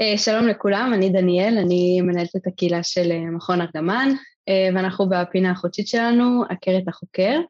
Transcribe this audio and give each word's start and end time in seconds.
אה, 0.00 0.18
שלום 0.18 0.46
לכולם, 0.46 0.92
אני 0.94 1.10
דניאל, 1.10 1.58
אני 1.58 2.00
מנהלת 2.00 2.36
את 2.36 2.46
הקהילה 2.46 2.82
של 2.82 3.12
אה, 3.12 3.20
מכון 3.20 3.60
ארגמן, 3.60 4.08
אה, 4.48 4.68
ואנחנו 4.74 5.08
בפינה 5.08 5.50
החודשית 5.50 5.88
שלנו, 5.88 6.42
הכר 6.48 6.75
את 6.75 6.88
החוקר. 6.88 7.40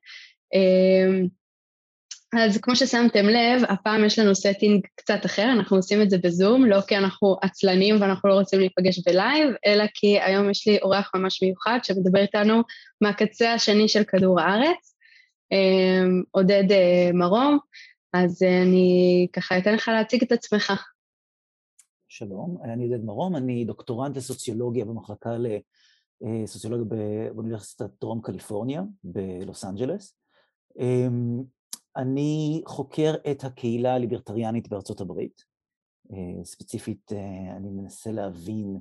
אז 2.39 2.59
כמו 2.59 2.77
ששמתם 2.77 3.27
לב, 3.27 3.63
הפעם 3.69 4.05
יש 4.05 4.19
לנו 4.19 4.35
setting 4.35 4.87
קצת 4.97 5.27
אחר, 5.27 5.53
אנחנו 5.53 5.77
עושים 5.77 6.03
את 6.03 6.11
זה 6.11 6.19
בזום, 6.19 6.65
לא 6.67 6.81
כי 6.81 6.97
אנחנו 6.97 7.37
עצלנים 7.43 8.01
ואנחנו 8.01 8.29
לא 8.29 8.35
רוצים 8.35 8.59
להיפגש 8.61 8.99
בלייב, 9.07 9.51
אלא 9.67 9.85
כי 9.95 10.21
היום 10.21 10.51
יש 10.51 10.69
לי 10.69 10.79
אורח 10.83 11.11
ממש 11.15 11.43
מיוחד 11.43 11.79
שמדבר 11.83 12.21
איתנו 12.21 12.63
מהקצה 13.01 13.53
השני 13.53 13.89
של 13.89 14.05
כדור 14.05 14.41
הארץ, 14.41 14.95
עודד 16.31 16.65
מרום, 17.15 17.59
אז 18.13 18.43
אני 18.43 19.27
ככה 19.33 19.59
אתן 19.59 19.75
לך 19.75 19.89
להציג 19.89 20.23
את 20.23 20.33
עצמך. 20.33 20.73
שלום, 22.19 22.59
אני 22.65 22.85
עודד 22.85 23.05
מרום, 23.05 23.37
אני 23.37 23.65
דוקטורנט 23.65 24.17
לסוציולוגיה 24.17 24.85
במחלקה 24.85 25.31
לסוציולוגיה 26.21 26.85
באוניברסיטת 27.35 27.91
דרום 28.01 28.21
קליפורניה 28.21 28.83
בלוס 29.05 29.65
אנג'לס. 29.65 30.15
אמ, 30.79 31.43
אני 31.97 32.63
חוקר 32.67 33.15
את 33.31 33.45
הקהילה 33.45 33.95
הליברטריאנית 33.95 34.69
בארצות 34.69 35.01
הברית. 35.01 35.45
אה, 36.13 36.45
ספציפית, 36.45 37.13
אה, 37.13 37.57
אני 37.57 37.71
מנסה 37.71 38.13
להבין 38.13 38.79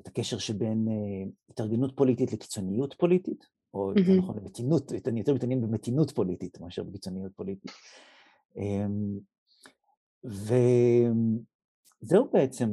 את 0.00 0.06
הקשר 0.06 0.38
שבין 0.38 0.88
אה, 0.88 1.30
התארגנות 1.50 1.96
פוליטית 1.96 2.32
לקיצוניות 2.32 2.94
פוליטית, 2.98 3.46
או 3.74 3.92
יותר 3.96 4.12
נכון 4.18 4.36
למתינות, 4.36 4.92
אני 5.06 5.20
יותר 5.20 5.34
מתעניין 5.34 5.60
במתינות 5.60 6.10
פוליטית 6.10 6.60
מאשר 6.60 6.82
בקיצוניות 6.82 7.32
פוליטית. 7.36 7.72
אמ, 8.56 9.18
ו... 10.24 10.54
זהו 12.04 12.30
בעצם. 12.32 12.68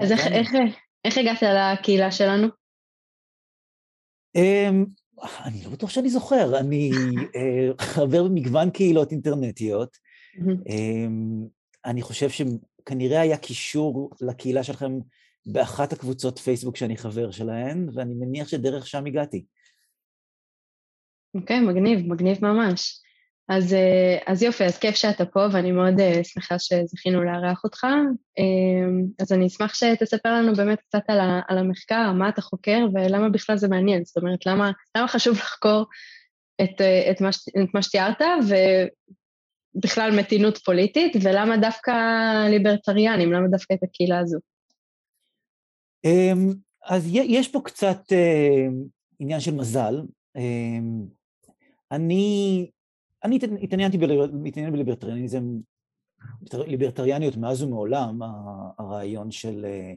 אז 0.00 0.12
איך, 0.12 0.26
איך, 0.26 0.50
איך 1.04 1.18
הגעת 1.18 1.42
לקהילה 1.42 2.12
שלנו? 2.12 2.46
Um, 4.38 4.86
אני 5.44 5.64
לא 5.64 5.70
בטוח 5.70 5.90
שאני 5.90 6.10
זוכר, 6.10 6.60
אני 6.60 6.90
uh, 6.92 7.82
חבר 7.82 8.24
במגוון 8.24 8.70
קהילות 8.70 9.12
אינטרנטיות. 9.12 9.96
um, 10.36 11.48
אני 11.84 12.02
חושב 12.02 12.28
שכנראה 12.30 13.20
היה 13.20 13.36
קישור 13.38 14.10
לקהילה 14.20 14.64
שלכם 14.64 14.92
באחת 15.46 15.92
הקבוצות 15.92 16.38
פייסבוק 16.38 16.76
שאני 16.76 16.96
חבר 16.96 17.30
שלהן, 17.30 17.88
ואני 17.94 18.14
מניח 18.14 18.48
שדרך 18.48 18.86
שם 18.86 19.06
הגעתי. 19.06 19.44
אוקיי, 21.34 21.56
okay, 21.58 21.60
מגניב, 21.60 22.06
מגניב 22.06 22.44
ממש. 22.44 23.00
אז, 23.50 23.74
אה, 23.74 24.18
אז 24.26 24.42
יופי, 24.42 24.64
אז 24.64 24.78
כיף 24.78 24.94
שאתה 24.94 25.26
פה, 25.26 25.40
ואני 25.52 25.72
מאוד 25.72 26.00
אה, 26.00 26.24
שמחה 26.24 26.58
שזכינו 26.58 27.24
לארח 27.24 27.64
אותך. 27.64 27.84
אה, 28.38 29.02
אז 29.20 29.32
אני 29.32 29.46
אשמח 29.46 29.74
שתספר 29.74 30.32
לנו 30.32 30.54
באמת 30.54 30.80
קצת 30.80 31.02
על, 31.08 31.20
ה, 31.20 31.40
על 31.48 31.58
המחקר, 31.58 32.12
מה 32.12 32.28
אתה 32.28 32.42
חוקר 32.42 32.78
ולמה 32.94 33.28
בכלל 33.28 33.56
זה 33.56 33.68
מעניין. 33.68 34.04
זאת 34.04 34.16
אומרת, 34.16 34.46
למה, 34.46 34.70
למה 34.96 35.08
חשוב 35.08 35.36
לחקור 35.36 35.84
את, 36.62 36.80
את, 37.10 37.20
מה, 37.20 37.28
את 37.64 37.74
מה 37.74 37.82
שתיארת, 37.82 38.22
ובכלל 39.76 40.20
מתינות 40.20 40.58
פוליטית, 40.58 41.12
ולמה 41.22 41.56
דווקא 41.56 41.92
ליברטריאנים, 42.50 43.32
למה 43.32 43.48
דווקא 43.48 43.74
את 43.74 43.82
הקהילה 43.82 44.18
הזו? 44.18 44.38
אמ, 46.04 46.52
אז 46.84 47.08
יש 47.12 47.48
פה 47.48 47.60
קצת 47.64 48.00
עניין 49.18 49.40
של 49.40 49.54
מזל. 49.54 49.94
אמ, 50.36 51.04
אני 51.92 52.66
אני 53.24 53.38
התעניינתי 53.62 53.98
בליברטריאניזם, 54.72 55.44
ליברטריאניות 56.52 57.36
מאז 57.36 57.62
ומעולם, 57.62 58.18
הרעיון 58.78 59.30
של, 59.30 59.64
אה, 59.64 59.92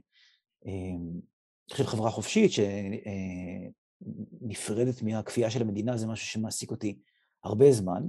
אה, 0.66 0.72
של 1.68 1.84
חברה 1.84 2.12
חופשית 2.12 2.52
שנפרדת 4.02 5.02
אה, 5.02 5.06
מהכפייה 5.06 5.50
של 5.50 5.62
המדינה, 5.62 5.97
זה 5.97 6.08
משהו 6.08 6.28
שמעסיק 6.28 6.72
אותי 6.72 7.00
הרבה 7.44 7.72
זמן. 7.72 8.03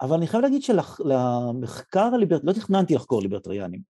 אבל 0.00 0.16
אני 0.16 0.26
חייב 0.26 0.42
להגיד 0.42 0.62
שלמחקר 0.62 2.14
הליברטריאני, 2.14 2.46
לא 2.46 2.52
תכננתי 2.62 2.94
לחקור 2.94 3.22
ליברטריאנים. 3.22 3.80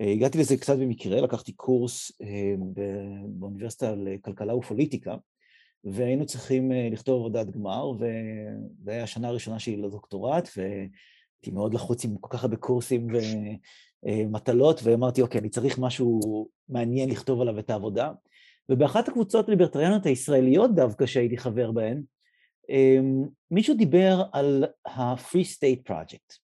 הגעתי 0.00 0.38
לזה 0.38 0.56
קצת 0.56 0.78
במקרה, 0.78 1.20
לקחתי 1.20 1.52
קורס 1.52 2.12
באוניברסיטה 3.26 3.94
לכלכלה 3.94 4.54
ופוליטיקה, 4.56 5.16
והיינו 5.84 6.26
צריכים 6.26 6.72
אה, 6.72 6.88
לכתוב 6.92 7.20
עבודת 7.20 7.50
גמר, 7.50 7.90
וזו 7.90 8.04
הייתה 8.86 9.02
השנה 9.02 9.28
הראשונה 9.28 9.58
שלי 9.58 9.76
לדוקטורט, 9.76 10.48
והייתי 10.56 11.50
מאוד 11.52 11.74
לחוץ 11.74 12.04
עם 12.04 12.16
כל 12.20 12.28
כך 12.30 12.44
הרבה 12.44 12.56
קורסים 12.56 13.06
ומטלות, 14.02 14.80
ואמרתי, 14.84 15.22
אוקיי, 15.22 15.40
אני 15.40 15.48
צריך 15.48 15.78
משהו 15.78 16.20
מעניין 16.68 17.10
לכתוב 17.10 17.40
עליו 17.40 17.58
את 17.58 17.70
העבודה. 17.70 18.12
ובאחת 18.68 19.08
הקבוצות 19.08 19.48
הליברטריאניות 19.48 20.06
הישראליות 20.06 20.74
דווקא, 20.74 21.06
שהייתי 21.06 21.38
חבר 21.38 21.72
בהן, 21.72 22.02
אמ, 22.68 23.24
מישהו 23.50 23.74
דיבר 23.74 24.22
על 24.32 24.64
ה-Free 24.86 25.56
State 25.56 25.90
Project. 25.90 26.38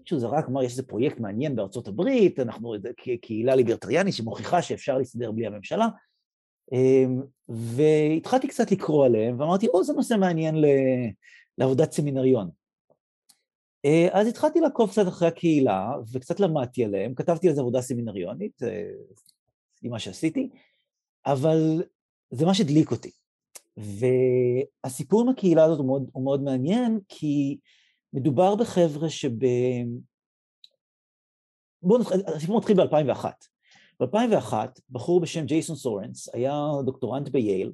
מישהו 0.00 0.18
זרק, 0.18 0.48
אמר, 0.48 0.62
יש 0.62 0.72
איזה 0.72 0.82
פרויקט 0.82 1.20
מעניין 1.20 1.56
בארצות 1.56 1.88
הברית, 1.88 2.40
אנחנו 2.40 2.74
קהילה 3.22 3.54
ליברטריאנית 3.54 4.14
שמוכיחה 4.14 4.62
שאפשר 4.62 4.98
להסתדר 4.98 5.32
בלי 5.32 5.46
הממשלה, 5.46 5.88
והתחלתי 7.48 8.48
קצת 8.48 8.70
לקרוא 8.70 9.06
עליהם, 9.06 9.40
ואמרתי, 9.40 9.66
או, 9.68 9.84
זה 9.84 9.92
נושא 9.92 10.14
מעניין 10.14 10.54
לעבודת 11.58 11.92
סמינריון. 11.92 12.50
אה, 13.84 14.08
אז 14.12 14.26
התחלתי 14.26 14.60
לעקוב 14.60 14.90
קצת 14.90 15.08
אחרי 15.08 15.28
הקהילה, 15.28 15.92
וקצת 16.12 16.40
למדתי 16.40 16.84
עליהם, 16.84 17.14
כתבתי 17.14 17.48
על 17.48 17.54
זה 17.54 17.60
עבודה 17.60 17.80
סמינריונית, 17.80 18.62
אה, 18.62 18.90
מה 19.82 19.98
שעשיתי, 19.98 20.48
אבל 21.26 21.82
זה 22.30 22.46
מה 22.46 22.54
שהדליק 22.54 22.90
אותי. 22.90 23.10
והסיפור 23.76 25.20
עם 25.20 25.28
הקהילה 25.28 25.64
הזאת 25.64 25.78
הוא 25.78 25.86
מאוד, 25.86 26.10
הוא 26.12 26.24
מאוד 26.24 26.42
מעניין, 26.42 27.00
כי 27.08 27.58
מדובר 28.12 28.54
בחבר'ה 28.54 29.10
שב... 29.10 29.30
בואו 31.82 32.00
נתחיל, 32.00 32.20
הסיפור 32.26 32.58
מתחיל 32.58 32.76
ב-2001. 32.76 33.24
ב-2001 34.00 34.52
בחור 34.90 35.20
בשם 35.20 35.44
ג'ייסון 35.44 35.76
סורנס, 35.76 36.34
היה 36.34 36.60
דוקטורנט 36.84 37.28
בייל, 37.28 37.72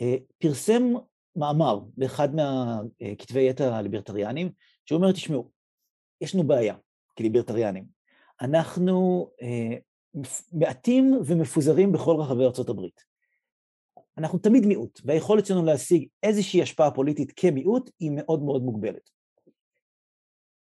אה, 0.00 0.16
פרסם 0.38 0.82
מאמר 1.36 1.80
באחד 1.96 2.28
מהכתבי 2.34 3.50
עת 3.50 3.60
הליברטריאנים, 3.60 4.50
שהוא 4.86 4.96
אומר, 4.96 5.12
תשמעו, 5.12 5.50
יש 6.20 6.34
לנו 6.34 6.44
בעיה 6.44 6.74
כליברטריאנים. 7.18 7.84
אנחנו 8.40 9.28
אה, 9.42 9.76
מעטים 10.52 11.20
ומפוזרים 11.26 11.92
בכל 11.92 12.16
רחבי 12.16 12.44
ארה"ב. 12.44 12.80
אנחנו 14.18 14.38
תמיד 14.38 14.66
מיעוט, 14.66 15.00
והיכולת 15.04 15.46
שלנו 15.46 15.64
להשיג 15.64 16.08
איזושהי 16.22 16.62
השפעה 16.62 16.90
פוליטית 16.90 17.32
כמיעוט 17.36 17.90
היא 18.00 18.10
מאוד 18.14 18.42
מאוד 18.42 18.62
מוגבלת. 18.62 19.10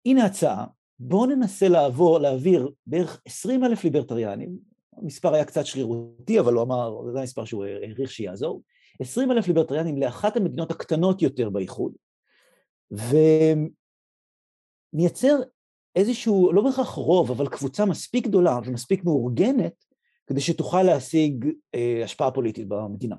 הנה 0.05 0.25
הצעה, 0.25 0.65
בואו 0.99 1.25
ננסה 1.25 1.67
לעבור, 1.67 2.19
להעביר 2.19 2.71
בערך 2.87 3.21
20 3.25 3.63
אלף 3.63 3.83
ליברטריאנים, 3.83 4.57
המספר 4.97 5.33
היה 5.33 5.45
קצת 5.45 5.65
שרירותי, 5.65 6.39
אבל 6.39 6.53
הוא 6.53 6.63
אמר, 6.63 7.11
זה 7.13 7.19
המספר 7.19 7.45
שהוא 7.45 7.65
העריך 7.65 8.11
שיעזור, 8.11 8.61
20 8.99 9.31
אלף 9.31 9.47
ליברטריאנים 9.47 9.97
לאחת 9.97 10.37
המדינות 10.37 10.71
הקטנות 10.71 11.21
יותר 11.21 11.49
באיחוד, 11.49 11.93
ונייצר 14.93 15.35
איזשהו, 15.95 16.51
לא 16.53 16.61
בהכרח 16.61 16.89
רוב, 16.89 17.31
אבל 17.31 17.47
קבוצה 17.47 17.85
מספיק 17.85 18.27
גדולה 18.27 18.59
ומספיק 18.65 19.03
מאורגנת, 19.03 19.85
כדי 20.27 20.41
שתוכל 20.41 20.83
להשיג 20.83 21.45
אה, 21.75 22.01
השפעה 22.03 22.31
פוליטית 22.31 22.67
במדינה. 22.67 23.15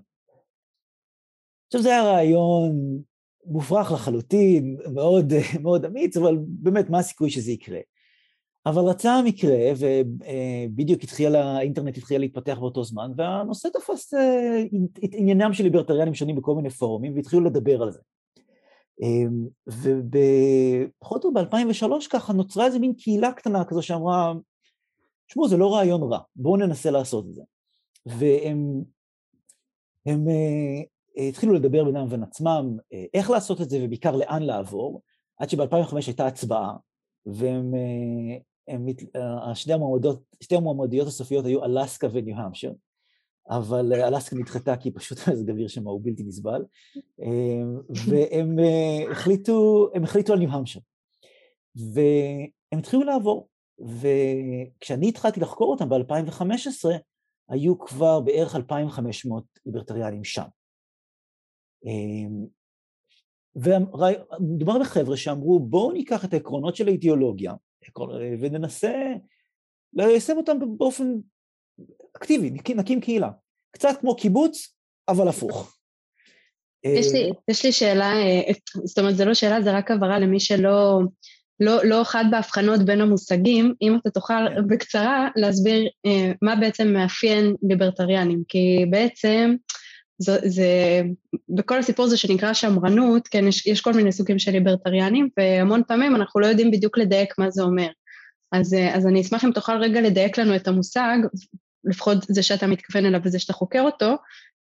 עכשיו 1.66 1.82
זה 1.82 1.88
היה 1.88 2.02
רעיון 2.02 3.02
מופרך 3.44 3.92
לחלוטין, 3.92 4.76
מאוד, 4.94 5.32
מאוד 5.62 5.84
אמיץ, 5.84 6.16
אבל 6.16 6.36
באמת, 6.40 6.90
מה 6.90 6.98
הסיכוי 6.98 7.30
שזה 7.30 7.52
יקרה? 7.52 7.80
אבל 8.66 8.82
רצה 8.82 9.14
המקרה, 9.14 9.56
ובדיוק 9.76 11.02
התחיל, 11.02 11.36
האינטרנט 11.36 11.96
התחיל 11.96 12.20
להתפתח 12.20 12.58
באותו 12.60 12.84
זמן, 12.84 13.12
והנושא 13.16 13.68
תפס 13.68 14.14
אה, 14.14 14.62
את 15.04 15.10
עניינם 15.12 15.52
של 15.52 15.64
ליברטריאנים 15.64 16.14
שונים 16.14 16.36
בכל 16.36 16.54
מיני 16.54 16.70
פורומים, 16.70 17.14
והתחילו 17.16 17.44
לדבר 17.44 17.82
על 17.82 17.92
זה. 17.92 18.00
אמ, 19.02 19.46
ופחות 19.68 21.24
או 21.24 21.32
ב-2003 21.32 22.08
ככה 22.10 22.32
נוצרה 22.32 22.66
איזה 22.66 22.78
מין 22.78 22.94
קהילה 22.94 23.32
קטנה 23.32 23.64
כזו 23.64 23.82
שאמרה, 23.82 24.32
תשמעו, 25.28 25.48
זה 25.48 25.56
לא 25.56 25.74
רעיון 25.74 26.12
רע, 26.12 26.18
בואו 26.36 26.56
ננסה 26.56 26.90
לעשות 26.90 27.26
את 27.28 27.34
זה. 27.34 27.42
והם 28.06 28.82
הם, 30.06 30.26
uh, 30.26 31.20
התחילו 31.28 31.54
לדבר 31.54 31.84
בינם 31.84 32.04
ובין 32.06 32.22
עצמם 32.22 32.76
uh, 32.78 32.96
איך 33.14 33.30
לעשות 33.30 33.60
את 33.60 33.70
זה 33.70 33.78
ובעיקר 33.82 34.16
לאן 34.16 34.42
לעבור, 34.42 35.02
עד 35.38 35.50
שב-2005 35.50 35.96
הייתה 36.06 36.26
הצבעה, 36.26 36.76
והם 37.26 37.74
אה, 37.74 38.38
שתי 39.54 39.72
המועמדות, 39.72 40.22
שתי 40.40 40.56
המועמדיות 40.56 41.08
הסופיות 41.08 41.44
היו 41.46 41.64
אלסקה 41.64 42.06
וניו-המשר, 42.12 42.72
אבל 43.50 43.92
אה, 43.92 44.08
אלסקה 44.08 44.36
נדחתה 44.36 44.76
כי 44.76 44.90
פשוט 44.90 45.18
המזג 45.26 45.50
אוויר 45.50 45.68
שם 45.68 45.86
הוא 45.86 46.00
בלתי 46.04 46.22
נסבל, 46.22 46.64
אה, 47.22 47.62
והם 48.06 48.56
החליטו, 49.10 49.88
הם 49.94 50.04
החליטו 50.04 50.32
על 50.32 50.38
ניו-המשר. 50.38 50.80
והם 51.76 52.78
התחילו 52.78 53.02
לעבור, 53.02 53.48
וכשאני 53.78 55.08
התחלתי 55.08 55.40
לחקור 55.40 55.70
אותם 55.70 55.88
ב-2015, 55.88 56.88
היו 57.48 57.78
כבר 57.78 58.20
בערך 58.20 58.56
2,500 58.56 59.44
ליברטריאנים 59.66 60.24
שם. 60.24 60.46
ומדובר 63.56 64.78
בחבר'ה 64.80 65.16
שאמרו, 65.16 65.60
בואו 65.60 65.92
ניקח 65.92 66.24
את 66.24 66.32
העקרונות 66.32 66.76
של 66.76 66.88
האידיאולוגיה 66.88 67.52
וננסה 68.40 68.92
ליישם 69.94 70.36
אותם 70.36 70.56
באופן 70.78 71.12
אקטיבי, 72.16 72.50
נקים 72.50 73.00
קהילה. 73.00 73.30
קצת 73.70 74.00
כמו 74.00 74.16
קיבוץ, 74.16 74.76
אבל 75.08 75.28
הפוך. 75.28 75.76
יש 76.84 77.12
לי, 77.12 77.32
יש 77.48 77.64
לי 77.64 77.72
שאלה, 77.72 78.12
אה, 78.12 78.52
זאת 78.84 78.98
אומרת, 78.98 79.16
זו 79.16 79.24
לא 79.24 79.34
שאלה, 79.34 79.62
זה 79.62 79.72
רק 79.72 79.90
הבהרה 79.90 80.18
למי 80.18 80.40
שלא 80.40 81.00
לא, 81.60 81.84
לא 81.84 82.04
חד 82.04 82.24
בהבחנות 82.30 82.82
בין 82.84 83.00
המושגים, 83.00 83.74
אם 83.82 83.96
אתה 84.00 84.10
תוכל 84.10 84.48
כן. 84.48 84.66
בקצרה 84.68 85.28
להסביר 85.36 85.88
אה, 86.06 86.32
מה 86.42 86.56
בעצם 86.56 86.88
מאפיין 86.88 87.54
ליברטריאנים, 87.62 88.42
כי 88.48 88.84
בעצם 88.90 89.56
זה, 90.18 90.38
זה, 90.44 91.02
בכל 91.48 91.78
הסיפור 91.78 92.04
הזה 92.04 92.16
שנקרא 92.16 92.52
שמרנות, 92.52 93.28
כן, 93.28 93.46
יש, 93.46 93.66
יש 93.66 93.80
כל 93.80 93.92
מיני 93.92 94.12
סוגים 94.12 94.38
של 94.38 94.50
ליברטריאנים, 94.50 95.28
והמון 95.36 95.82
פעמים 95.88 96.16
אנחנו 96.16 96.40
לא 96.40 96.46
יודעים 96.46 96.70
בדיוק 96.70 96.98
לדייק 96.98 97.38
מה 97.38 97.50
זה 97.50 97.62
אומר. 97.62 97.88
אז, 98.52 98.76
אז 98.94 99.06
אני 99.06 99.20
אשמח 99.20 99.44
אם 99.44 99.52
תוכל 99.52 99.76
רגע 99.76 100.00
לדייק 100.00 100.38
לנו 100.38 100.56
את 100.56 100.68
המושג, 100.68 101.18
לפחות 101.84 102.18
זה 102.28 102.42
שאתה 102.42 102.66
מתכוון 102.66 103.06
אליו 103.06 103.20
וזה 103.24 103.38
שאתה 103.38 103.52
חוקר 103.52 103.80
אותו, 103.82 104.14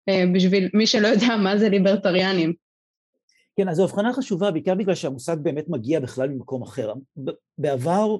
אה, 0.09 0.23
בשביל 0.33 0.69
מי 0.73 0.87
שלא 0.87 1.07
יודע 1.07 1.37
מה 1.43 1.57
זה 1.57 1.69
ליברטריאנים. 1.69 2.53
כן, 3.57 3.69
אז 3.69 3.77
זו 3.77 3.83
הבחנה 3.83 4.13
חשובה, 4.13 4.51
בעיקר 4.51 4.75
בגלל 4.75 4.95
שהמושג 4.95 5.37
באמת 5.41 5.65
מגיע 5.69 5.99
בכלל 5.99 6.29
ממקום 6.29 6.63
אחר. 6.63 6.93
בעבר, 7.57 8.17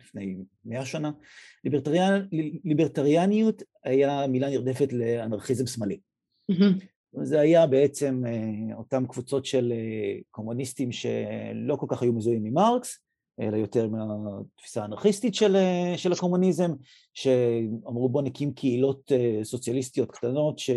לפני 0.00 0.36
מאה 0.64 0.86
שנה, 0.86 1.10
ליברטריאנ, 1.64 2.26
ליברטריאניות 2.64 3.62
היה 3.84 4.26
מילה 4.26 4.50
נרדפת 4.50 4.92
לאנרכיזם 4.92 5.66
שמאלי. 5.66 5.98
Mm-hmm. 6.52 6.84
זה 7.22 7.40
היה 7.40 7.66
בעצם 7.66 8.22
אה, 8.26 8.76
אותן 8.76 9.06
קבוצות 9.06 9.46
של 9.46 9.72
אה, 9.72 10.20
קומוניסטים 10.30 10.92
שלא 10.92 11.76
כל 11.76 11.86
כך 11.88 12.02
היו 12.02 12.12
מזוהים 12.12 12.42
ממרקס, 12.42 12.98
אלא 13.40 13.56
יותר 13.56 13.88
מהתפיסה 13.88 14.82
האנרכיסטית 14.82 15.34
של, 15.34 15.56
אה, 15.56 15.94
של 15.96 16.12
הקומוניזם, 16.12 16.70
שאמרו 17.14 18.08
בוא 18.08 18.22
נקים 18.22 18.52
קהילות 18.52 19.12
סוציאליסטיות 19.42 20.10
קטנות 20.10 20.58
ש... 20.58 20.70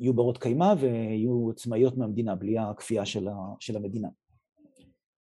יהיו 0.00 0.14
ברות 0.14 0.38
קיימא 0.38 0.74
ויהיו 0.78 1.50
עצמאיות 1.50 1.96
מהמדינה, 1.96 2.34
בלי 2.34 2.58
הכפייה 2.58 3.06
של, 3.06 3.28
ה, 3.28 3.34
של 3.60 3.76
המדינה. 3.76 4.08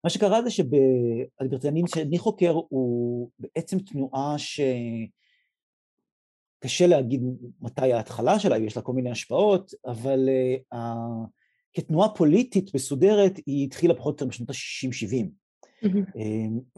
מה 0.04 0.10
שקרה 0.10 0.44
זה 0.44 0.50
שבליברטריאנים 0.50 1.88
שאני 1.88 2.18
חוקר 2.18 2.52
הוא 2.70 3.30
בעצם 3.40 3.80
תנועה 3.80 4.36
שקשה 6.60 6.88
להגיד 6.88 7.22
מתי 7.62 7.94
ההתחלה 7.94 8.40
שלה, 8.40 8.58
יש 8.58 8.78
לה 8.78 8.82
כל 8.84 8.94
מיני 8.94 9.12
השפעות, 9.12 9.72
אבל 9.86 10.30
אה, 10.74 10.78
כתנועה 11.74 12.10
פוליטית 12.10 12.76
מסודרת 12.76 13.38
היא 13.46 13.66
התחילה 13.66 13.94
פחות 13.94 14.22
או 14.22 14.26
יותר 14.26 14.26
בשנות 14.26 14.50
ה-60-70, 14.50 15.26
mm-hmm. 15.86 16.22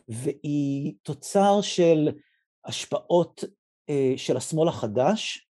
והיא 0.07 0.93
תוצר 1.03 1.61
של 1.61 2.09
השפעות 2.65 3.43
אה, 3.43 4.17
של 4.17 4.37
השמאל 4.37 4.67
החדש, 4.67 5.49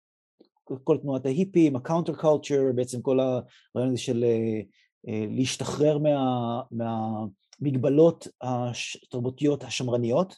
כל 0.84 0.98
תנועת 1.02 1.26
ההיפים, 1.26 1.76
ה 1.76 1.81
counter 1.81 2.14
culture, 2.14 2.62
בעצם 2.74 3.02
כל 3.02 3.20
הרעיון 3.20 3.88
הזה 3.88 3.98
של 3.98 4.24
אה, 4.24 5.26
להשתחרר 5.30 5.98
מה, 5.98 6.60
מהמגבלות 6.70 8.28
התרבותיות 8.42 9.64
השמרניות, 9.64 10.36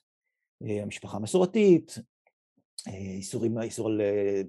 המשפחה 0.63 1.17
המסורתית, 1.17 1.99
איסורים, 2.87 3.59
איסור 3.59 3.89
על 3.89 4.01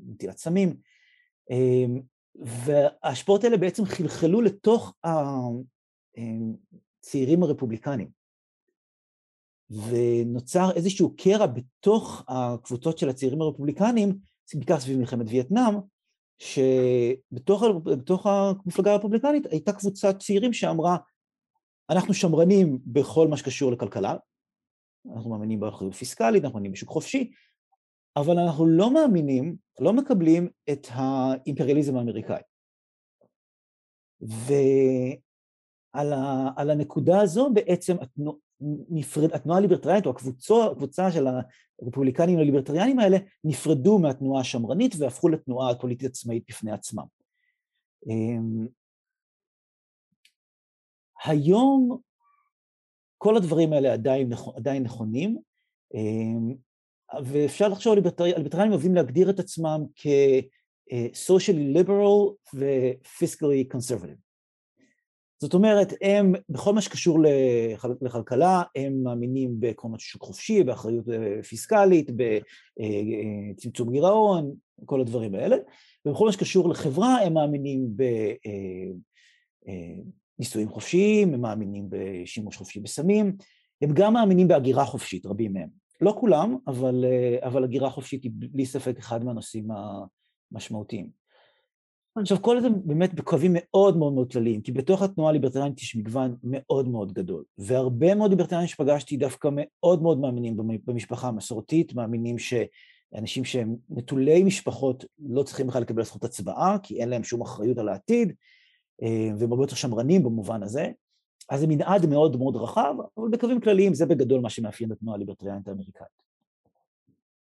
נטילת 0.07 0.37
סמים, 0.37 0.75
וההשפעות 2.35 3.43
האלה 3.43 3.57
בעצם 3.57 3.85
חלחלו 3.85 4.41
לתוך 4.41 4.93
הצעירים 7.03 7.43
הרפובליקנים. 7.43 8.23
ונוצר 9.69 10.71
איזשהו 10.75 11.15
קרע 11.17 11.45
בתוך 11.45 12.23
הקבוצות 12.27 12.97
של 12.97 13.09
הצעירים 13.09 13.41
הרפובליקנים, 13.41 14.17
בעיקר 14.55 14.79
סביב 14.79 14.99
מלחמת 14.99 15.25
וייטנאם, 15.29 15.73
שבתוך 16.39 17.63
המפלגה 18.25 18.91
הרפובליקנית 18.91 19.45
הייתה 19.45 19.73
קבוצת 19.73 20.19
צעירים 20.19 20.53
שאמרה, 20.53 20.97
אנחנו 21.89 22.13
שמרנים 22.13 22.79
בכל 22.85 23.27
מה 23.27 23.37
שקשור 23.37 23.71
לכלכלה, 23.71 24.15
אנחנו 25.15 25.29
מאמינים 25.29 25.59
באחריות 25.59 25.93
פיסקלית, 25.93 26.43
אנחנו 26.43 26.57
מאמינים 26.57 26.71
בשוק 26.71 26.89
חופשי, 26.89 27.31
אבל 28.17 28.39
אנחנו 28.39 28.65
לא 28.65 28.93
מאמינים, 28.93 29.55
לא 29.79 29.93
מקבלים 29.93 30.49
את 30.71 30.87
האימפריאליזם 30.91 31.97
האמריקאי. 31.97 32.41
ועל 35.95 36.69
הנקודה 36.69 37.21
הזו 37.21 37.49
בעצם 37.53 37.95
נפרד, 38.89 39.31
התנועה 39.33 39.57
הליברטריאנית 39.59 40.05
או 40.05 40.11
הקבוצה, 40.11 40.53
הקבוצה 40.71 41.11
של 41.11 41.27
הרפובליקנים 41.81 42.39
הליברטריאנים 42.39 42.99
האלה 42.99 43.17
נפרדו 43.43 43.99
מהתנועה 43.99 44.41
השמרנית 44.41 44.95
והפכו 44.99 45.29
לתנועה 45.29 45.71
הפוליטית 45.71 46.09
עצמאית 46.09 46.43
בפני 46.49 46.71
עצמם. 46.71 47.05
אמ, 48.09 48.67
היום 51.25 51.97
כל 53.17 53.37
הדברים 53.37 53.73
האלה 53.73 53.93
עדיין, 53.93 54.29
עדיין 54.55 54.83
נכונים, 54.83 55.37
אמ, 55.93 56.55
ואפשר 57.25 57.67
לחשוב 57.67 57.93
על 57.93 57.99
ליברטריאנים 58.37 58.71
אוהבים 58.71 58.95
להגדיר 58.95 59.29
את 59.29 59.39
עצמם 59.39 59.83
כ-socially 59.95 61.77
liberal 61.77 62.33
ו-fiscally 62.53 63.75
conservative. 63.75 64.23
זאת 65.43 65.53
אומרת, 65.53 65.93
הם, 66.01 66.33
בכל 66.49 66.73
מה 66.73 66.81
שקשור 66.81 67.19
לכלכלה, 68.01 68.63
הם 68.75 69.03
מאמינים 69.03 69.59
בעקרונות 69.59 69.99
של 69.99 70.07
שוק 70.07 70.23
חופשי, 70.23 70.63
באחריות 70.63 71.09
אה, 71.09 71.43
פיסקלית, 71.43 72.11
בצמצום 72.11 73.87
אה, 73.87 73.93
גירעון, 73.93 74.55
כל 74.85 75.01
הדברים 75.01 75.35
האלה, 75.35 75.55
ובכל 76.05 76.25
מה 76.25 76.31
שקשור 76.31 76.69
לחברה, 76.69 77.17
הם 77.21 77.33
מאמינים 77.33 77.87
בנישואים 80.37 80.67
אה, 80.67 80.73
חופשיים, 80.73 81.33
הם 81.33 81.41
מאמינים 81.41 81.87
בשימוש 81.89 82.57
חופשי 82.57 82.79
בסמים, 82.79 83.35
הם 83.81 83.89
גם 83.93 84.13
מאמינים 84.13 84.47
בהגירה 84.47 84.85
חופשית, 84.85 85.25
רבים 85.25 85.53
מהם. 85.53 85.82
לא 86.03 86.15
כולם, 86.19 86.57
אבל, 86.67 87.05
אבל 87.41 87.63
הגירה 87.63 87.89
חופשית 87.89 88.23
היא 88.23 88.31
בלי 88.35 88.65
ספק 88.65 88.97
אחד 88.97 89.23
מהנושאים 89.23 89.67
המשמעותיים. 90.51 91.23
עכשיו, 92.15 92.41
כל 92.41 92.61
זה 92.61 92.69
באמת 92.69 93.13
בקווים 93.13 93.51
מאוד 93.53 93.97
מאוד 93.97 94.13
מאוד 94.13 94.31
כלליים, 94.31 94.61
כי 94.61 94.71
בתוך 94.71 95.01
התנועה 95.01 95.29
הליברטריאנית 95.29 95.81
יש 95.81 95.95
מגוון 95.95 96.35
מאוד 96.43 96.87
מאוד 96.87 97.13
גדול, 97.13 97.43
והרבה 97.57 98.15
מאוד 98.15 98.31
ליברטריאנים 98.31 98.67
שפגשתי 98.67 99.17
דווקא 99.17 99.49
מאוד 99.51 100.01
מאוד 100.01 100.19
מאמינים 100.19 100.57
במשפחה 100.85 101.27
המסורתית, 101.27 101.93
מאמינים 101.93 102.35
שאנשים 102.37 103.45
שהם 103.45 103.75
נטולי 103.89 104.43
משפחות 104.43 105.05
לא 105.19 105.43
צריכים 105.43 105.67
בכלל 105.67 105.81
לקבל 105.81 106.03
זכות 106.03 106.23
הצבעה, 106.23 106.77
כי 106.83 107.01
אין 107.01 107.09
להם 107.09 107.23
שום 107.23 107.41
אחריות 107.41 107.77
על 107.77 107.89
העתיד, 107.89 108.33
אה, 109.03 109.29
והם 109.37 109.51
הרבה 109.51 109.63
יותר 109.63 109.75
שמרנים 109.75 110.23
במובן 110.23 110.63
הזה. 110.63 110.91
אז 111.49 111.59
זה 111.59 111.67
מנעד 111.67 112.05
מאוד 112.05 112.37
מאוד 112.37 112.55
רחב, 112.55 112.95
אבל 113.17 113.27
בקווים 113.31 113.61
כלליים 113.61 113.93
זה 113.93 114.05
בגדול 114.05 114.41
מה 114.41 114.49
שמאפיין 114.49 114.91
את 114.91 114.97
התנועה 114.97 115.15
הליברטריאנית 115.15 115.67
האמריקאית. 115.67 116.07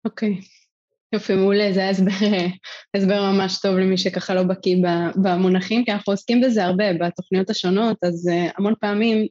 אוקיי. 0.05 0.35
Okay. 0.35 0.67
יופי, 1.13 1.35
מעולה, 1.35 1.73
זה 1.73 1.89
הסבר, 1.89 2.11
הסבר 2.97 3.33
ממש 3.33 3.61
טוב 3.61 3.77
למי 3.77 3.99
שככה 3.99 4.35
לא 4.35 4.43
בקיא 4.43 4.77
במונחים, 5.23 5.85
כי 5.85 5.93
אנחנו 5.93 6.13
עוסקים 6.13 6.41
בזה 6.41 6.65
הרבה 6.65 6.85
בתוכניות 6.93 7.51
השונות, 7.51 8.05
אז 8.05 8.29
uh, 8.29 8.53
המון 8.59 8.75
פעמים 8.81 9.27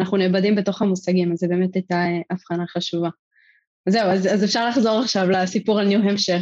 אנחנו 0.00 0.16
נאבדים 0.16 0.54
בתוך 0.54 0.82
המושגים, 0.82 1.32
אז 1.32 1.38
זה 1.38 1.48
באמת 1.48 1.74
הייתה 1.74 2.04
uh, 2.04 2.24
הבחנה 2.30 2.66
חשובה. 2.66 3.08
זהו, 3.88 4.08
אז, 4.08 4.26
אז 4.26 4.44
אפשר 4.44 4.68
לחזור 4.68 4.98
עכשיו 4.98 5.30
לסיפור 5.30 5.80
על 5.80 5.88
ניו-המשר. 5.88 6.38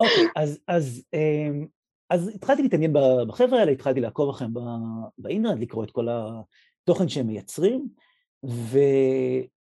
אוקיי, 0.00 0.24
okay, 0.24 0.30
אז, 0.36 0.58
אז, 0.68 1.02
um, 1.16 1.66
אז 2.10 2.28
התחלתי 2.28 2.62
להתעניין 2.62 2.92
בחבר'ה 3.28 3.58
האלה, 3.58 3.72
התחלתי 3.72 4.00
לעקוב 4.00 4.28
אחריהם 4.30 4.54
באינטרנט, 5.18 5.60
לקרוא 5.60 5.84
את 5.84 5.90
כל 5.90 6.08
התוכן 6.10 7.08
שהם 7.08 7.26
מייצרים, 7.26 7.88
ו... 8.46 8.78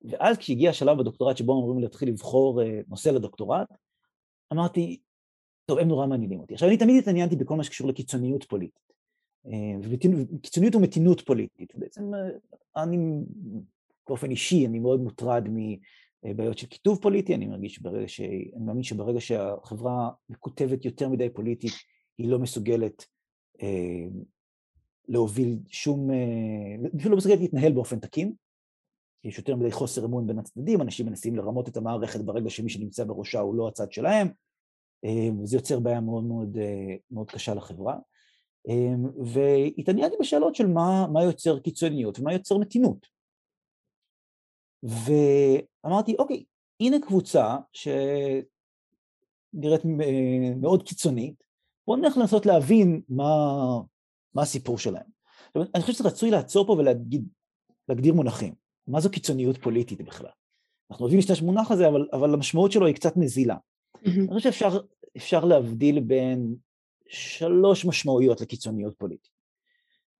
ואז 0.05 0.39
כשהגיע 0.39 0.71
השלב 0.71 0.99
בדוקטורט 0.99 1.37
שבו 1.37 1.53
אמורים 1.53 1.83
להתחיל 1.83 2.09
לבחור 2.09 2.63
uh, 2.63 2.65
נושא 2.89 3.09
לדוקטורט, 3.09 3.69
אמרתי, 4.53 5.01
טוב, 5.67 5.79
הם 5.79 5.89
נורא 5.89 6.07
מעניינים 6.07 6.41
אותי. 6.41 6.55
עכשיו, 6.55 6.69
אני 6.69 6.77
תמיד 6.77 7.03
התעניינתי 7.03 7.37
בכל 7.37 7.57
מה 7.57 7.65
שקשור 7.65 7.89
לקיצוניות 7.89 8.45
פוליטית. 8.45 8.93
אה, 9.47 9.99
קיצוניות 10.43 10.75
ומתינות 10.75 11.21
פוליטית. 11.21 11.73
בעצם 11.75 12.15
אה, 12.15 12.83
אני, 12.83 12.97
באופן 14.09 14.31
אישי, 14.31 14.67
אני 14.67 14.79
מאוד 14.79 15.01
מוטרד 15.01 15.49
מבעיות 16.23 16.59
של 16.59 16.67
כיתוב 16.67 16.99
פוליטי, 17.03 17.35
אני 17.35 17.47
מרגיש 17.47 17.83
ברגע 17.83 18.09
ש... 18.09 18.21
אני 18.21 18.65
מאמין 18.65 18.83
שברגע 18.83 19.21
שהחברה 19.21 20.11
מקוטבת 20.29 20.85
יותר 20.85 21.09
מדי 21.09 21.31
פוליטית, 21.31 21.73
היא 22.19 22.29
לא 22.29 22.39
מסוגלת 22.39 23.07
אה, 23.63 24.07
להוביל 25.09 25.59
שום... 25.69 26.11
אפילו 26.97 27.11
לא 27.11 27.17
מסוגלת 27.17 27.41
להתנהל 27.41 27.73
באופן 27.73 27.99
תקין. 27.99 28.33
יש 29.25 29.39
יותר 29.39 29.57
מדי 29.57 29.73
חוסר 29.73 30.05
אמון 30.05 30.27
בין 30.27 30.39
הצדדים, 30.39 30.83
אנשים 30.83 31.07
מנסים 31.07 31.37
לרמות 31.37 31.69
את 31.69 31.77
המערכת 31.77 32.21
ברגע 32.21 32.51
שמי 32.51 32.71
שנמצא 32.71 33.05
בראשה 33.05 33.41
הוא 33.41 33.55
לא 33.55 33.69
הצד 33.69 33.93
שלהם, 33.93 34.29
וזה 35.43 35.57
יוצר 35.57 35.81
בעיה 35.81 36.01
מאוד 36.01 36.25
מאוד, 36.25 36.59
מאוד 37.11 37.31
קשה 37.31 37.55
לחברה. 37.55 37.99
והתעניינתי 39.33 40.17
בשאלות 40.21 40.55
של 40.55 40.67
מה, 40.67 41.07
מה 41.13 41.25
יוצר 41.25 41.59
קיצוניות 41.59 42.19
ומה 42.19 42.33
יוצר 42.33 42.59
מתינות. 42.59 43.07
ואמרתי, 44.83 46.17
אוקיי, 46.19 46.45
הנה 46.81 46.97
קבוצה 47.07 47.57
שנראית 47.73 48.53
מאוד 50.57 50.83
קיצונית, 50.83 51.48
בואו 51.89 51.99
נלך 51.99 52.17
לנסות 52.17 52.47
להבין 52.47 53.01
מה, 53.09 53.35
מה 54.35 54.43
הסיפור 54.43 54.79
שלהם. 54.79 55.07
אני 55.57 55.83
חושב 55.83 55.93
שזה 55.93 56.09
רצוי 56.09 56.31
לעצור 56.31 56.67
פה 56.67 56.73
ולהגדיר 57.89 58.15
מונחים. 58.15 58.55
מה 58.87 59.01
זו 59.01 59.11
קיצוניות 59.11 59.59
פוליטית 59.59 60.03
בכלל? 60.03 60.31
אנחנו 60.91 61.03
אוהבים 61.03 61.19
להשתמש 61.19 61.41
במונח 61.41 61.71
הזה, 61.71 61.89
אבל, 61.89 62.09
אבל 62.13 62.35
המשמעות 62.35 62.73
שלו 62.73 62.87
היא 62.87 62.95
קצת 62.95 63.17
נזילה. 63.17 63.57
Mm-hmm. 63.57 64.09
אני 64.19 64.35
חושב 64.35 64.53
שאפשר 64.53 65.45
להבדיל 65.45 66.01
בין 66.01 66.57
שלוש 67.09 67.85
משמעויות 67.85 68.41
לקיצוניות 68.41 68.95
פוליטית. 68.99 69.33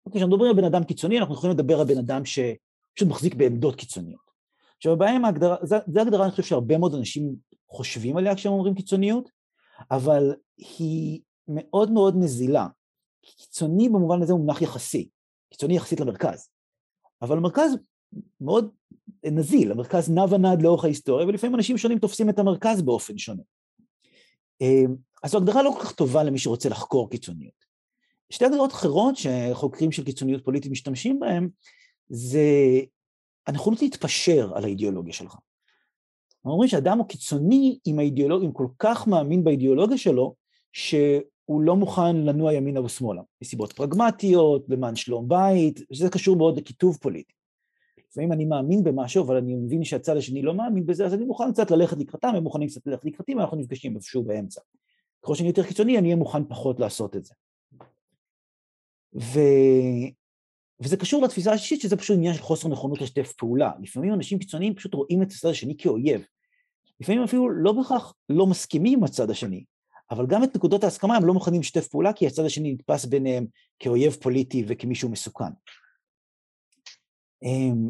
אוקיי, 0.05 0.19
כשאנחנו 0.19 0.35
מדברים 0.35 0.51
על 0.51 0.61
בן 0.61 0.67
אדם 0.67 0.83
קיצוני, 0.83 1.19
אנחנו 1.19 1.33
יכולים 1.33 1.55
לדבר 1.55 1.79
על 1.79 1.87
בן 1.87 1.97
אדם 1.97 2.25
שפשוט 2.25 3.07
מחזיק 3.07 3.35
בעמדות 3.35 3.75
קיצוניות. 3.75 4.31
עכשיו, 4.77 4.97
בהם 4.97 5.25
ההגדרה, 5.25 5.55
זו 5.63 6.01
הגדרה, 6.01 6.23
אני 6.23 6.31
חושב 6.31 6.43
שהרבה 6.43 6.77
מאוד 6.77 6.95
אנשים 6.95 7.35
חושבים 7.67 8.17
עליה 8.17 8.35
כשהם 8.35 8.51
אומרים 8.51 8.75
קיצוניות, 8.75 9.29
אבל 9.91 10.33
היא 10.57 11.19
מאוד 11.49 11.91
מאוד 11.91 12.15
נזילה. 12.17 12.67
קיצוני 13.21 13.89
במובן 13.89 14.21
הזה 14.21 14.33
הוא 14.33 14.41
מונח 14.41 14.61
יחסי, 14.61 15.09
קיצוני 15.49 15.75
יחסית 15.75 15.99
למרכז. 15.99 16.49
אבל 17.21 17.37
המרכז 17.37 17.71
מאוד 18.41 18.69
נזיל, 19.25 19.71
המרכז 19.71 20.09
נע 20.09 20.25
ונד 20.29 20.61
לאורך 20.61 20.83
ההיסטוריה, 20.83 21.27
ולפעמים 21.27 21.55
אנשים 21.55 21.77
שונים 21.77 21.99
תופסים 21.99 22.29
את 22.29 22.39
המרכז 22.39 22.81
באופן 22.81 23.17
שונה. 23.17 23.43
אמ, 24.61 24.95
אז 25.23 25.31
זו 25.31 25.37
הגדרה 25.37 25.63
לא 25.63 25.71
כל 25.71 25.83
כך 25.83 25.91
טובה 25.91 26.23
למי 26.23 26.39
שרוצה 26.39 26.69
לחקור 26.69 27.09
קיצוניות. 27.09 27.65
שתי 28.29 28.45
הגדרות 28.45 28.71
אחרות 28.71 29.15
שחוקרים 29.15 29.91
של 29.91 30.05
קיצוניות 30.05 30.45
פוליטית 30.45 30.71
משתמשים 30.71 31.19
בהן, 31.19 31.49
זה 32.09 32.49
הנכונות 33.47 33.81
להתפשר 33.81 34.51
על 34.55 34.63
האידיאולוגיה 34.63 35.13
שלך. 35.13 35.35
אומרים 36.45 36.69
שאדם 36.69 36.97
הוא 36.97 37.07
קיצוני 37.07 37.79
עם 37.85 37.99
האידיאולוגיה, 37.99 38.47
אם 38.47 38.53
כל 38.53 38.67
כך 38.79 39.07
מאמין 39.07 39.43
באידיאולוגיה 39.43 39.97
שלו, 39.97 40.35
שהוא 40.73 41.21
לא 41.49 41.75
מוכן 41.75 42.15
לנוע 42.15 42.53
ימינה 42.53 42.81
ושמאלה, 42.81 43.21
מסיבות 43.41 43.73
פרגמטיות, 43.73 44.65
למען 44.69 44.95
שלום 44.95 45.27
בית, 45.27 45.79
שזה 45.93 46.09
קשור 46.09 46.35
מאוד 46.35 46.57
לכיתוב 46.57 46.97
פוליטי. 47.01 47.33
לפעמים 48.11 48.31
אני 48.31 48.45
מאמין 48.45 48.83
במשהו, 48.83 49.23
אבל 49.23 49.35
אני 49.35 49.55
מבין 49.55 49.83
שהצד 49.83 50.17
השני 50.17 50.41
לא 50.41 50.53
מאמין 50.53 50.85
בזה, 50.85 51.05
אז 51.05 51.13
אני 51.13 51.25
מוכן 51.25 51.51
קצת 51.51 51.71
ללכת 51.71 51.97
לקראתם, 51.97 52.27
הם 52.27 52.43
מוכנים 52.43 52.67
קצת 52.67 52.87
ללכת 52.87 53.05
לקראתי, 53.05 53.35
ואנחנו 53.35 53.57
נפגשים 53.57 53.95
איפשהו 53.95 54.23
באמצע. 54.23 54.61
ככל 55.23 55.35
שאני 55.35 55.47
יותר 55.47 55.63
קיצוני, 55.63 55.97
אני 55.97 56.07
אהיה 56.07 56.15
מוכן 56.15 56.45
פחות 56.45 56.79
לעשות 56.79 57.15
את 57.15 57.25
זה. 57.25 57.33
ו... 59.15 59.39
וזה 60.81 60.97
קשור 60.97 61.23
לתפיסה 61.23 61.53
השישית, 61.53 61.81
שזה 61.81 61.97
פשוט 61.97 62.17
עניין 62.17 62.33
של 62.33 62.41
חוסר 62.41 62.67
נכונות 62.67 63.01
לשתף 63.01 63.33
פעולה. 63.33 63.71
לפעמים 63.81 64.13
אנשים 64.13 64.39
קיצוניים 64.39 64.75
פשוט 64.75 64.93
רואים 64.93 65.21
את 65.21 65.31
הצד 65.31 65.49
השני 65.49 65.77
כאויב. 65.77 66.25
לפעמים 66.99 67.23
אפילו 67.23 67.49
לא 67.49 67.71
בהכרח 67.71 68.13
לא 68.29 68.47
מסכימים 68.47 68.97
עם 68.97 69.03
הצד 69.03 69.29
השני, 69.29 69.63
אבל 70.11 70.25
גם 70.27 70.43
את 70.43 70.55
נקודות 70.55 70.83
ההסכמה 70.83 71.15
הם 71.15 71.25
לא 71.25 71.33
מוכנים 71.33 71.61
לשתף 71.61 71.87
פעולה, 71.87 72.13
כי 72.13 72.27
הצד 72.27 72.45
השני 72.45 72.73
נתפס 72.73 73.05
ביניהם 73.05 73.45
כאויב 73.79 74.13
פוליטי 74.13 74.65
וכמישהו 74.67 75.09
מסוכן. 75.09 75.51
אמ, 77.43 77.89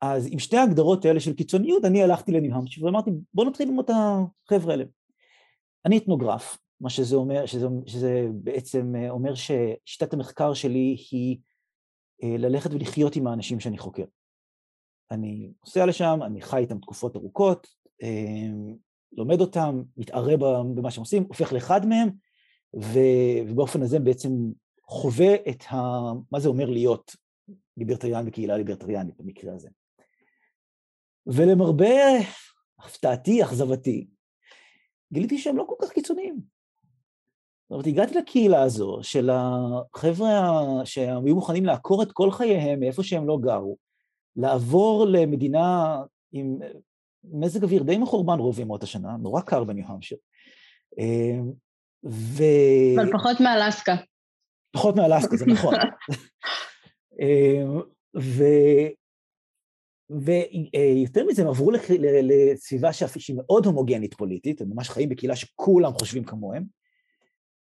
אז 0.00 0.28
עם 0.32 0.38
שתי 0.38 0.56
ההגדרות 0.56 1.04
האלה 1.04 1.20
של 1.20 1.34
קיצוניות, 1.34 1.84
אני 1.84 2.02
הלכתי 2.02 2.32
לניו-המפשיר 2.32 2.84
ואמרתי, 2.84 3.10
בוא 3.34 3.44
נתחיל 3.44 3.68
ללמוד 3.68 3.84
את 3.84 3.96
החבר'ה 3.96 4.72
האלה. 4.72 4.84
אני 5.86 5.98
אתנוגרף, 5.98 6.58
מה 6.80 6.90
שזה 6.90 7.16
אומר, 7.16 7.46
שזה, 7.46 7.66
שזה 7.86 8.26
בעצם 8.32 8.92
אומר 9.10 9.32
ששיטת 9.34 10.12
המחקר 10.12 10.54
שלי 10.54 10.96
היא 11.10 11.38
אה, 12.22 12.36
ללכת 12.38 12.70
ולחיות 12.72 13.16
עם 13.16 13.26
האנשים 13.26 13.60
שאני 13.60 13.78
חוקר. 13.78 14.04
אני 15.10 15.52
נוסע 15.64 15.86
לשם, 15.86 16.18
אני 16.26 16.42
חי 16.42 16.58
איתם 16.58 16.78
תקופות 16.78 17.16
ארוכות, 17.16 17.66
אמ, 18.02 18.85
לומד 19.12 19.40
אותם, 19.40 19.82
מתערה 19.96 20.36
במה 20.74 20.90
שהם 20.90 21.02
עושים, 21.02 21.24
הופך 21.28 21.52
לאחד 21.52 21.86
מהם, 21.86 22.10
ובאופן 22.74 23.82
הזה 23.82 23.98
בעצם 23.98 24.30
חווה 24.82 25.34
את 25.34 25.62
ה... 25.70 25.76
מה 26.32 26.40
זה 26.40 26.48
אומר 26.48 26.70
להיות 26.70 27.16
ליברטריאן 27.76 28.28
וקהילה 28.28 28.56
ליברטריאנית 28.56 29.20
במקרה 29.20 29.54
הזה. 29.54 29.68
ולמרבה 31.26 31.94
הפתעתי, 32.78 33.42
אכזבתי, 33.42 34.06
גיליתי 35.12 35.38
שהם 35.38 35.56
לא 35.56 35.64
כל 35.68 35.74
כך 35.82 35.92
קיצוניים. 35.92 36.34
זאת 36.34 37.70
אומרת, 37.70 37.86
הגעתי 37.86 38.14
לקהילה 38.14 38.62
הזו 38.62 38.98
של 39.02 39.30
החבר'ה 39.32 40.60
שהיו 40.84 41.34
מוכנים 41.34 41.64
לעקור 41.64 42.02
את 42.02 42.12
כל 42.12 42.30
חייהם 42.30 42.80
מאיפה 42.80 43.02
שהם 43.02 43.26
לא 43.26 43.38
גרו, 43.40 43.76
לעבור 44.36 45.06
למדינה 45.06 45.96
עם 46.32 46.58
מזג 47.32 47.62
אוויר 47.62 47.82
די 47.82 47.98
מחורבן 47.98 48.38
רוב 48.38 48.60
ימות 48.60 48.82
השנה, 48.82 49.16
נורא 49.16 49.40
קר 49.40 49.64
בניו-המשיר. 49.64 50.18
אמ, 50.98 51.52
ו... 52.04 52.42
אבל 52.96 53.12
פחות 53.12 53.40
מאלסקה. 53.40 53.94
פחות 54.72 54.96
מאלסקה, 54.96 55.36
זה 55.36 55.46
נכון. 55.46 55.74
אמ, 57.20 57.80
ו... 58.18 58.44
ויותר 60.10 61.24
מזה, 61.26 61.42
הם 61.42 61.48
עברו 61.48 61.70
לסביבה 62.00 62.92
שהיא 62.92 63.36
מאוד 63.36 63.66
הומוגנית 63.66 64.14
פוליטית, 64.14 64.60
הם 64.60 64.70
ממש 64.70 64.88
חיים 64.88 65.08
בקהילה 65.08 65.36
שכולם 65.36 65.92
חושבים 65.92 66.24
כמוהם, 66.24 66.64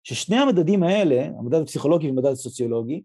ששני 0.03 0.35
המדדים 0.35 0.83
האלה, 0.83 1.25
המדד 1.25 1.61
הפסיכולוגי 1.61 2.07
והמדד 2.07 2.31
הסוציולוגי, 2.31 3.01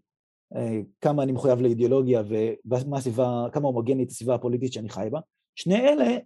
אה, 0.55 0.79
כמה 1.01 1.23
אני 1.23 1.31
מחויב 1.31 1.61
לאידיאולוגיה 1.61 2.23
ומה 2.65 2.97
הסביבה, 2.97 3.45
כמה 3.51 3.67
הומוגנית 3.67 4.09
הסביבה 4.09 4.35
הפוליטית 4.35 4.73
שאני 4.73 4.89
חי 4.89 5.07
בה, 5.11 5.19
שני 5.55 5.75
אלה 5.75 6.03
אה, 6.03 6.17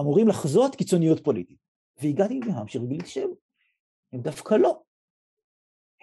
אמורים 0.00 0.28
לחזות 0.28 0.74
קיצוניות 0.74 1.24
פוליטית. 1.24 1.58
והגעתי 2.02 2.40
להמשך 2.40 2.80
וגיליתי 2.82 3.10
שהם 3.10 3.30
דווקא 4.14 4.54
לא. 4.54 4.82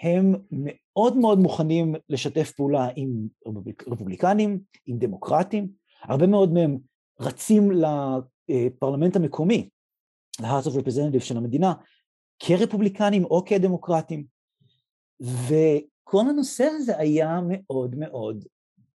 הם 0.02 0.36
מאוד 0.52 1.18
מאוד 1.18 1.40
מוכנים 1.40 1.96
לשתף 2.10 2.52
פעולה 2.52 2.88
עם 2.96 3.28
רפובליקנים, 3.88 4.60
עם 4.86 4.98
דמוקרטים, 4.98 5.72
הרבה 6.02 6.28
מאוד 6.28 6.54
מהם 6.54 6.78
רצים 7.20 7.72
לפרלמנט 8.50 9.16
המקומי, 9.16 9.70
ל-House 10.42 10.66
of 10.66 10.82
Representatives 10.82 11.24
של 11.24 11.38
המדינה, 11.38 11.74
כרפובליקנים 12.40 13.26
או 13.26 13.46
כדמוקרטים. 13.46 14.26
וכל 15.22 16.30
הנושא 16.30 16.64
הזה 16.64 16.98
היה 16.98 17.40
מאוד 17.48 17.96
מאוד 17.96 18.46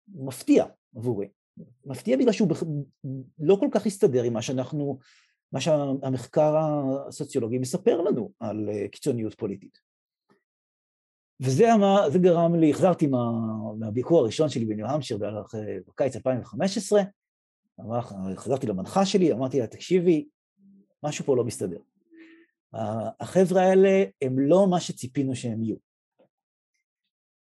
מפתיע 0.08 0.66
עבורי. 0.96 1.28
מפתיע 1.86 2.18
בגלל 2.18 2.32
שהוא 2.32 2.50
לא 3.40 3.58
כל 3.60 3.68
כך 3.72 3.86
הסתדר 3.86 4.24
עם 4.24 4.34
מה 4.34 4.42
שאנחנו, 4.42 5.00
מה 5.52 5.62
שהמחקר 5.62 6.56
הסוציולוגי 7.08 7.58
מספר 7.58 8.02
לנו 8.02 8.32
על 8.40 8.70
אה, 8.70 8.88
קיצוניות 8.88 9.34
פוליטית. 9.34 9.80
וזה 11.42 11.68
מה, 11.80 12.10
זה 12.10 12.20
גרם 12.20 12.56
לי, 12.56 12.72
החזרתי 12.72 13.08
מה, 13.08 13.32
מהביקור 13.80 14.20
הראשון 14.20 14.50
שלי 14.50 14.66
בניו 14.66 15.00
בערך 15.20 15.56
אה, 15.56 15.78
בקיץ 15.88 16.16
2015, 16.16 17.02
אמר, 17.80 18.02
חזרתי 18.36 18.68
למנחה 18.68 19.06
שלי, 19.06 19.34
אמרתי 19.34 19.60
לה, 19.60 19.68
תקשיבי, 19.68 20.28
משהו 21.04 21.26
פה 21.26 21.36
לא 21.36 21.44
מסתדר. 21.44 21.80
החבר'ה 23.20 23.62
האלה 23.62 24.04
הם 24.22 24.40
לא 24.40 24.68
מה 24.70 24.80
שציפינו 24.80 25.36
שהם 25.36 25.64
יהיו. 25.64 25.76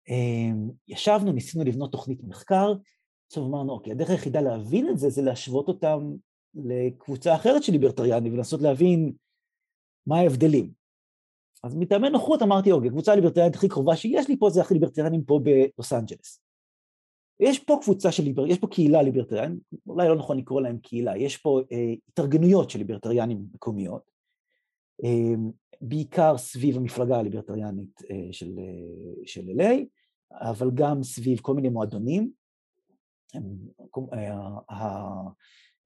אמ, 0.08 0.70
ישבנו, 0.88 1.32
ניסינו 1.32 1.64
לבנות 1.64 1.92
תוכנית 1.92 2.24
מחקר, 2.24 2.72
עכשיו 3.28 3.46
אמרנו, 3.46 3.72
אוקיי, 3.72 3.92
הדרך 3.92 4.10
היחידה 4.10 4.40
להבין 4.40 4.88
את 4.88 4.98
זה, 4.98 5.10
זה 5.10 5.22
להשוות 5.22 5.68
אותם 5.68 6.12
לקבוצה 6.54 7.34
אחרת 7.34 7.62
של 7.62 7.72
ליברטריאנים 7.72 8.32
ולנסות 8.32 8.60
להבין 8.60 9.12
מה 10.06 10.18
ההבדלים. 10.18 10.72
אז 11.64 11.76
מטעמי 11.76 12.10
נוחות 12.10 12.42
אמרתי, 12.42 12.72
אוקיי, 12.72 12.90
קבוצה 12.90 13.12
הליברטריאנית 13.12 13.54
הכי 13.54 13.68
קרובה 13.68 13.96
שיש 13.96 14.28
לי 14.28 14.36
פה 14.38 14.50
זה 14.50 14.60
הכי 14.60 14.74
ליברטריאנים 14.74 15.24
פה 15.24 15.40
בלוס 15.42 15.92
אנג'לס. 15.92 16.40
יש 17.40 17.58
פה 17.58 17.78
קבוצה 17.82 18.12
של 18.12 18.22
ליברטריאנים, 18.22 18.52
יש 18.52 18.60
פה 18.60 18.66
קהילה 18.66 19.02
ליברטריאנית, 19.02 19.58
אולי 19.86 20.08
לא 20.08 20.16
נכון 20.16 20.38
לקרוא 20.38 20.60
להם 20.60 20.78
קהילה, 20.78 21.16
יש 21.16 21.36
פה 21.36 21.60
אה, 21.72 21.94
התארגנויות 22.08 22.70
של 22.70 22.78
ליברטריאנים 22.78 23.46
מקומיות, 23.54 24.10
אה, 25.04 25.34
בעיקר 25.80 26.38
סביב 26.38 26.76
המפלגה 26.76 27.18
הליברטריאנית 27.18 28.02
אה, 28.10 28.32
של, 28.32 28.58
אה, 28.58 29.26
של 29.26 29.40
LA, 29.40 29.84
אבל 30.32 30.70
גם 30.74 31.02
סביב 31.02 31.38
כל 31.40 31.54
מיני 31.54 31.68
מועדונים. 31.68 32.37
אה, 34.12 35.20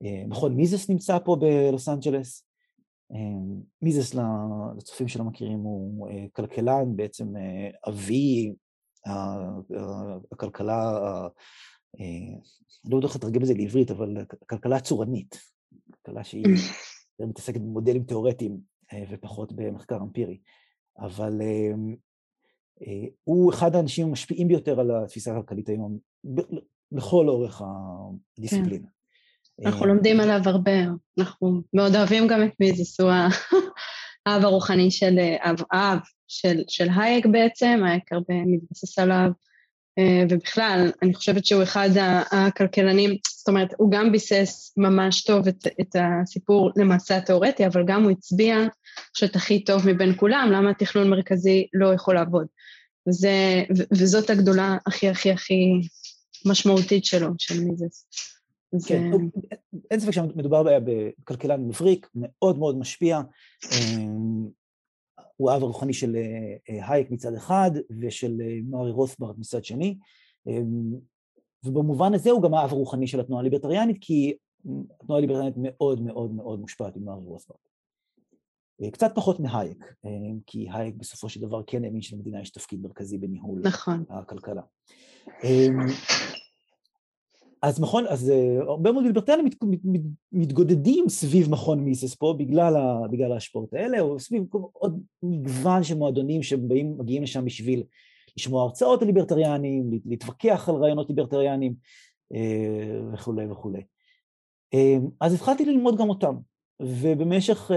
אה, 0.04 0.24
מכון 0.28 0.56
מיזס 0.56 0.90
נמצא 0.90 1.18
פה 1.24 1.36
בלוס 1.40 1.88
אנג'לס, 1.88 2.46
אמ, 3.12 3.60
מיזס 3.82 4.14
לצופים 4.76 5.08
שלא 5.08 5.24
מכירים 5.24 5.58
הוא 5.58 6.08
אה, 6.08 6.26
כלכלן, 6.32 6.96
בעצם 6.96 7.36
אה, 7.36 7.70
אבי 7.88 8.54
הכלכלה 10.32 10.92
לא 12.90 12.96
יודע 12.96 13.08
איך 13.08 13.16
לתרגם 13.16 13.42
את 13.42 13.46
זה 13.46 13.54
לעברית, 13.54 13.90
אבל 13.90 14.16
כלכלה 14.46 14.80
צורנית, 14.80 15.38
כלכלה 15.94 16.24
שהיא 16.24 16.44
מתעסקת 17.20 17.60
במודלים 17.60 18.04
תיאורטיים 18.04 18.58
ופחות 19.10 19.52
במחקר 19.52 19.96
אמפירי, 19.96 20.38
אבל 20.98 21.40
הוא 23.24 23.52
אחד 23.52 23.74
האנשים 23.74 24.08
המשפיעים 24.08 24.48
ביותר 24.48 24.80
על 24.80 24.90
התפיסה 24.90 25.36
הכלכלית 25.36 25.68
היום, 25.68 25.98
לכל 26.92 27.28
אורך 27.28 27.62
הדיסציפלינה. 28.38 28.86
כן. 29.56 29.66
אנחנו 29.66 29.86
לומדים 29.86 30.20
עליו 30.20 30.40
הרבה, 30.44 30.72
אנחנו 31.18 31.62
מאוד 31.74 31.96
אוהבים 31.96 32.26
גם 32.26 32.42
את 32.42 32.52
מיזוס, 32.60 33.00
הוא 33.00 33.10
האב 34.26 34.44
הרוחני 34.44 34.90
של, 34.90 35.18
אב, 35.40 35.56
אב 35.72 35.98
של, 36.28 36.62
של 36.68 36.88
הייק 36.96 37.26
בעצם, 37.26 37.80
הייק 37.84 38.12
הרבה 38.12 38.34
מתבסס 38.46 38.98
עליו, 38.98 39.30
אה, 39.98 40.24
ובכלל, 40.28 40.90
אני 41.02 41.14
חושבת 41.14 41.46
שהוא 41.46 41.62
אחד 41.62 41.88
הכלכלנים, 42.30 43.10
זאת 43.38 43.48
אומרת, 43.48 43.68
הוא 43.76 43.90
גם 43.90 44.12
ביסס 44.12 44.74
ממש 44.76 45.24
טוב 45.24 45.48
את, 45.48 45.66
את 45.80 45.96
הסיפור 45.98 46.70
למעשה 46.76 47.16
התיאורטי, 47.16 47.66
אבל 47.66 47.84
גם 47.86 48.02
הוא 48.02 48.10
הצביע 48.10 48.56
שאת 49.14 49.36
הכי 49.36 49.64
טוב 49.64 49.88
מבין 49.88 50.14
כולם, 50.16 50.48
למה 50.52 50.70
התכנון 50.70 51.10
מרכזי 51.10 51.66
לא 51.74 51.94
יכול 51.94 52.14
לעבוד. 52.14 52.46
וזה, 53.08 53.64
וזאת 53.92 54.30
הגדולה 54.30 54.76
הכי 54.86 55.08
הכי 55.08 55.30
הכי 55.30 55.80
משמעותית 56.46 57.04
שלו, 57.04 57.28
של 57.38 57.64
מיזס. 57.64 58.06
כן, 58.86 59.10
אין 59.90 60.00
ספק 60.00 60.10
שמדובר 60.10 60.62
בכלכלן 60.84 61.68
מבריק, 61.68 62.08
מאוד 62.14 62.58
מאוד 62.58 62.78
משפיע. 62.78 63.20
אמ, 63.64 64.48
הוא 65.36 65.50
האב 65.50 65.62
הרוחני 65.62 65.92
של 65.92 66.16
אה, 66.16 66.88
הייק 66.88 67.10
מצד 67.10 67.34
אחד 67.34 67.70
ושל 68.00 68.40
אה, 68.40 68.58
מארי 68.70 68.90
רוסברט 68.90 69.38
מצד 69.38 69.64
שני. 69.64 69.98
ובמובן 71.64 72.14
הזה 72.14 72.30
הוא 72.30 72.42
גם 72.42 72.54
האב 72.54 72.70
הרוחני 72.70 73.06
של 73.06 73.20
התנועה 73.20 73.40
הליברטריאנית, 73.40 73.96
כי 74.00 74.36
התנועה 75.00 75.18
הליברטריאנית 75.18 75.54
מאוד 75.56 76.02
מאוד 76.02 76.34
מאוד 76.34 76.60
מושפעת 76.60 76.96
ממארי 76.96 77.24
רוסברט. 77.24 77.68
אה, 78.82 78.90
קצת 78.90 79.12
פחות 79.14 79.40
מהייק, 79.40 79.94
כי 80.46 80.66
הייק 80.72 80.94
בסופו 80.94 81.28
של 81.28 81.40
דבר 81.40 81.62
כן 81.66 81.84
האמין 81.84 82.02
שלמדינה 82.02 82.40
יש 82.40 82.50
תפקיד 82.50 82.82
מרכזי 82.82 83.18
בניהול 83.18 83.60
נכון. 83.64 84.04
הכלכלה. 84.08 84.62
אז 87.62 87.80
מכון, 87.80 88.04
אז 88.08 88.30
אה, 88.30 88.60
הרבה 88.60 88.92
מאוד 88.92 89.04
ליברטריאנים 89.04 89.46
מת, 89.46 89.54
מת, 89.62 89.78
מת, 89.84 90.00
מתגודדים 90.32 91.08
סביב 91.08 91.50
מכון 91.50 91.80
מיסס 91.80 92.14
פה 92.14 92.34
בגלל, 92.38 92.76
ה, 92.76 93.08
בגלל 93.10 93.32
ההשפעות 93.32 93.74
האלה, 93.74 94.00
או 94.00 94.20
סביב 94.20 94.44
עוד 94.72 95.00
מגוון 95.22 95.82
של 95.82 95.94
מועדונים 95.94 96.42
שמגיעים 96.42 97.22
לשם 97.22 97.44
בשביל 97.44 97.82
לשמוע 98.36 98.62
הרצאות 98.62 99.02
לליברטריאנים, 99.02 99.90
להתווכח 100.04 100.68
על 100.68 100.74
רעיונות 100.74 101.08
ליברטריאנים 101.08 101.74
אה, 102.34 103.00
וכולי 103.12 103.46
וכולי. 103.46 103.82
אה, 104.74 104.96
אז 105.20 105.34
התחלתי 105.34 105.64
ללמוד 105.64 105.98
גם 105.98 106.08
אותם, 106.08 106.34
ובמשך 106.82 107.70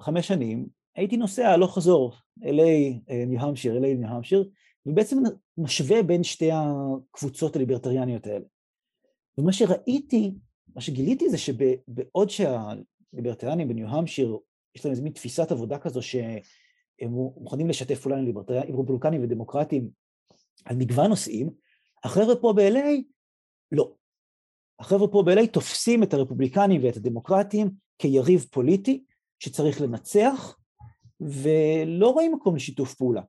חמש 0.00 0.28
שנים 0.28 0.66
הייתי 0.96 1.16
נוסע 1.16 1.48
הלוך 1.48 1.74
חזור 1.74 2.12
אלי 2.44 3.00
ניו 3.26 3.40
המשיר, 3.40 3.76
אלי 3.76 3.94
ניו 3.94 4.08
המשיר, 4.08 4.48
ובעצם 4.86 5.22
משווה 5.58 6.02
בין 6.02 6.22
שתי 6.22 6.50
הקבוצות 6.52 7.56
הליברטריאניות 7.56 8.26
האלה. 8.26 8.44
ומה 9.38 9.52
שראיתי, 9.52 10.34
מה 10.74 10.80
שגיליתי 10.80 11.30
זה 11.30 11.38
שבעוד 11.38 12.30
שהליברטריאנים 12.30 13.68
בניו 13.68 13.88
המשיר, 13.88 14.38
יש 14.74 14.84
להם 14.84 14.92
איזו 14.92 15.02
מין 15.02 15.12
תפיסת 15.12 15.52
עבודה 15.52 15.78
כזו 15.78 16.02
שהם 16.02 17.10
מוכנים 17.10 17.68
לשתף 17.68 18.00
פעולה 18.00 18.16
עם 18.18 18.74
רפובליקנים 18.74 19.22
ודמוקרטים 19.22 19.90
על 20.64 20.76
מגוון 20.76 21.08
נושאים, 21.08 21.50
החבר'ה 22.04 22.36
פה 22.36 22.52
ב-LA, 22.56 23.02
לא. 23.72 23.92
החבר'ה 24.78 25.08
פה 25.08 25.22
ב-LA 25.26 25.46
תופסים 25.52 26.02
את 26.02 26.14
הרפובליקנים 26.14 26.84
ואת 26.84 26.96
הדמוקרטים 26.96 27.70
כיריב 27.98 28.46
פוליטי 28.50 29.04
שצריך 29.38 29.80
לנצח, 29.80 30.58
ולא 31.20 32.10
רואים 32.10 32.32
מקום 32.32 32.56
לשיתוף 32.56 32.94
פעולה. 32.94 33.22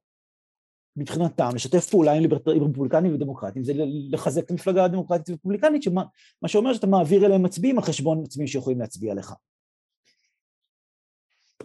מבחינתם 0.98 1.50
לשתף 1.56 1.90
פעולה 1.90 2.14
עם, 2.14 2.22
ליברט... 2.22 2.48
עם 2.48 2.64
רפובליקנים 2.64 3.14
ודמוקרטים 3.14 3.64
זה 3.64 3.74
לחזק 4.10 4.44
את 4.44 4.52
המפלגה 4.52 4.86
הדמוקרטית 4.86 5.30
ורפובליקנית, 5.30 5.84
שמה 5.84 6.04
שאומר 6.48 6.74
שאתה 6.74 6.88
מעביר 6.88 7.26
אליהם 7.26 7.44
מצביעים 7.44 7.78
על 7.78 7.84
חשבון 7.84 8.22
מצביעים 8.24 8.48
שיכולים 8.48 8.80
להצביע 8.80 9.14
לך. 9.14 9.34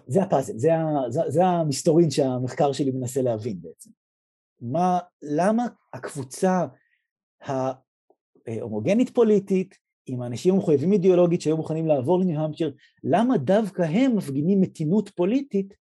זה 0.06 0.22
הפאזל, 0.22 0.52
זה, 0.58 0.70
זה, 1.08 1.20
זה 1.28 1.44
המסתורין 1.44 2.10
שהמחקר 2.10 2.72
שלי 2.72 2.90
מנסה 2.90 3.22
להבין 3.22 3.60
בעצם. 3.60 3.90
מה, 4.60 4.98
למה 5.22 5.66
הקבוצה 5.92 6.66
ההומוגנית 8.46 9.10
פוליטית, 9.10 9.74
עם 10.06 10.22
האנשים 10.22 10.54
המחויבים 10.54 10.92
אידיאולוגית 10.92 11.40
שהיו 11.40 11.56
מוכנים 11.56 11.86
לעבור 11.86 12.20
לניו 12.20 12.40
המשיר, 12.40 12.74
למה 13.04 13.36
דווקא 13.38 13.82
הם 13.82 14.16
מפגינים 14.16 14.60
מתינות 14.60 15.08
פוליטית, 15.08 15.74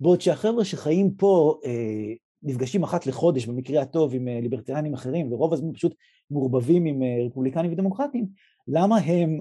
בעוד 0.00 0.20
שהחבר'ה 0.20 0.64
שחיים 0.64 1.14
פה 1.14 1.60
אה, 1.64 2.14
נפגשים 2.42 2.82
אחת 2.82 3.06
לחודש 3.06 3.46
במקרה 3.46 3.82
הטוב 3.82 4.14
עם 4.14 4.28
אה, 4.28 4.40
ליברטריאנים 4.40 4.94
אחרים, 4.94 5.32
ורוב 5.32 5.52
הזמן 5.52 5.72
פשוט 5.72 5.94
מעורבבים 6.30 6.84
עם 6.84 7.02
אה, 7.02 7.26
רפובליקנים 7.26 7.72
ודמוקרטים, 7.72 8.28
למה 8.68 8.96
הם 8.96 9.40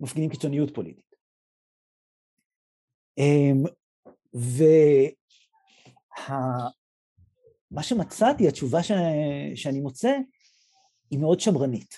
מפגינים 0.00 0.30
קיצוניות 0.30 0.74
פוליטית? 0.74 1.10
אמ, 3.18 3.64
ומה 4.34 5.12
שמצאתי, 7.82 8.48
התשובה 8.48 8.82
ש... 8.82 8.92
שאני 9.54 9.80
מוצא, 9.80 10.12
היא 11.10 11.18
מאוד 11.18 11.40
שמרנית. 11.40 11.94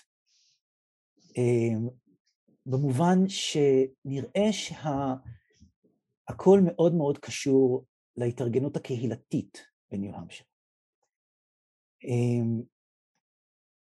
אמ, 1.36 1.88
במובן 2.66 3.18
שנראה 3.28 4.52
שהכל 4.52 6.60
מאוד 6.64 6.94
מאוד 6.94 7.18
קשור 7.18 7.84
להתארגנות 8.16 8.76
הקהילתית 8.76 9.71
בניו 9.92 10.14
המשיר. 10.14 10.46
אמ, 12.04 12.62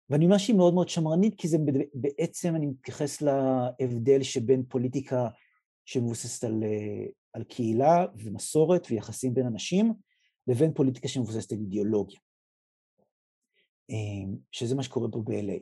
ואני 0.09 0.25
אומר 0.25 0.37
שהיא 0.37 0.55
מאוד 0.55 0.73
מאוד 0.73 0.89
שמרנית, 0.89 1.35
כי 1.37 1.47
זה 1.47 1.57
בעצם, 1.93 2.55
אני 2.55 2.65
מתייחס 2.65 3.21
להבדל 3.21 4.23
שבין 4.23 4.63
פוליטיקה 4.69 5.29
שמבוססת 5.85 6.43
על, 6.43 6.63
אה, 6.63 7.05
על 7.33 7.43
קהילה 7.43 8.05
ומסורת 8.15 8.87
ויחסים 8.89 9.33
בין 9.33 9.45
אנשים, 9.45 9.93
לבין 10.47 10.73
פוליטיקה 10.73 11.07
שמבוססת 11.07 11.51
על 11.51 11.57
אידיאולוגיה, 11.57 12.19
אמ, 13.89 14.37
שזה 14.51 14.75
מה 14.75 14.83
שקורה 14.83 15.07
פה 15.11 15.21
ב-LA. 15.25 15.61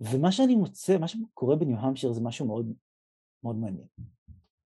ומה 0.00 0.32
שאני 0.32 0.54
מוצא, 0.54 0.98
מה 0.98 1.08
שקורה 1.08 1.56
בניו 1.56 1.78
המשיר 1.78 2.12
זה 2.12 2.20
משהו 2.20 2.46
מאוד 2.46 2.72
מאוד 3.44 3.56
מעניין. 3.56 3.86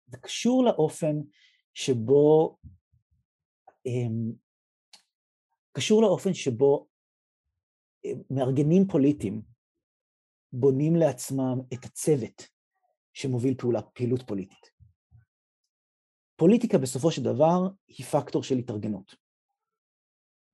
זה 0.07 0.19
קשור 0.19 0.65
לאופן 0.65 1.17
שבו 1.75 2.57
קשור 5.73 6.03
לאופן 6.03 6.35
שבו 6.35 6.87
אה, 8.05 8.11
מארגנים 8.31 8.87
פוליטיים 8.89 9.43
בונים 10.53 10.97
לעצמם 10.97 11.61
את 11.73 11.85
הצוות 11.85 12.49
שמוביל 13.13 13.55
פעולה, 13.59 13.83
פעילות 13.83 14.23
פוליטית. 14.27 14.71
פוליטיקה 16.37 16.79
בסופו 16.79 17.11
של 17.11 17.23
דבר 17.23 17.69
היא 17.89 18.07
פקטור 18.07 18.43
של 18.43 18.59
התארגנות. 18.59 19.15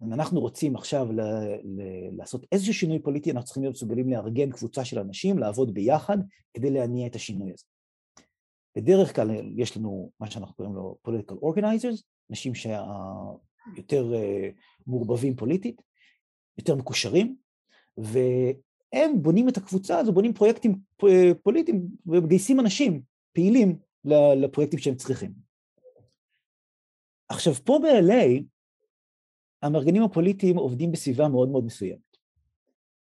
אם 0.03 0.13
אנחנו 0.13 0.41
רוצים 0.41 0.77
עכשיו 0.77 1.13
ל- 1.13 1.21
ל- 1.63 2.17
לעשות 2.17 2.47
איזשהו 2.53 2.75
שינוי 2.75 3.03
פוליטי, 3.03 3.31
אנחנו 3.31 3.45
צריכים 3.45 3.63
להיות 3.63 3.75
מסוגלים 3.75 4.11
לארגן 4.11 4.51
קבוצה 4.51 4.85
של 4.85 4.99
אנשים, 4.99 5.39
לעבוד 5.39 5.75
ביחד 5.75 6.19
כדי 6.55 6.71
להניע 6.71 7.07
את 7.07 7.15
השינוי 7.15 7.53
הזה. 7.53 7.65
בדרך 8.77 9.17
כלל 9.17 9.31
יש 9.57 9.77
לנו 9.77 10.13
מה 10.21 10.31
שאנחנו 10.31 10.55
קוראים 10.55 10.75
לו 10.75 10.97
political 11.09 11.35
organizers, 11.35 12.03
אנשים 12.31 12.55
שיותר 12.55 14.15
אה, 14.15 14.49
מעורבבים 14.87 15.37
פוליטית, 15.37 15.83
יותר 16.59 16.75
מקושרים, 16.75 17.37
והם 17.97 19.23
בונים 19.23 19.49
את 19.49 19.57
הקבוצה 19.57 19.99
הזו, 19.99 20.13
בונים 20.13 20.35
פרויקטים 20.35 20.79
פוליטיים 21.43 21.87
ומגייסים 22.07 22.61
אנשים 22.61 23.03
פעילים 23.33 23.79
לפרויקטים 24.37 24.79
שהם 24.79 24.95
צריכים. 24.95 25.33
עכשיו, 27.29 27.55
פה 27.55 27.79
ב-LA, 27.83 28.43
המארגנים 29.63 30.03
הפוליטיים 30.03 30.57
עובדים 30.57 30.93
בסביבה 30.93 31.29
מאוד 31.29 31.49
מאוד 31.49 31.65
מסוימת. 31.65 32.17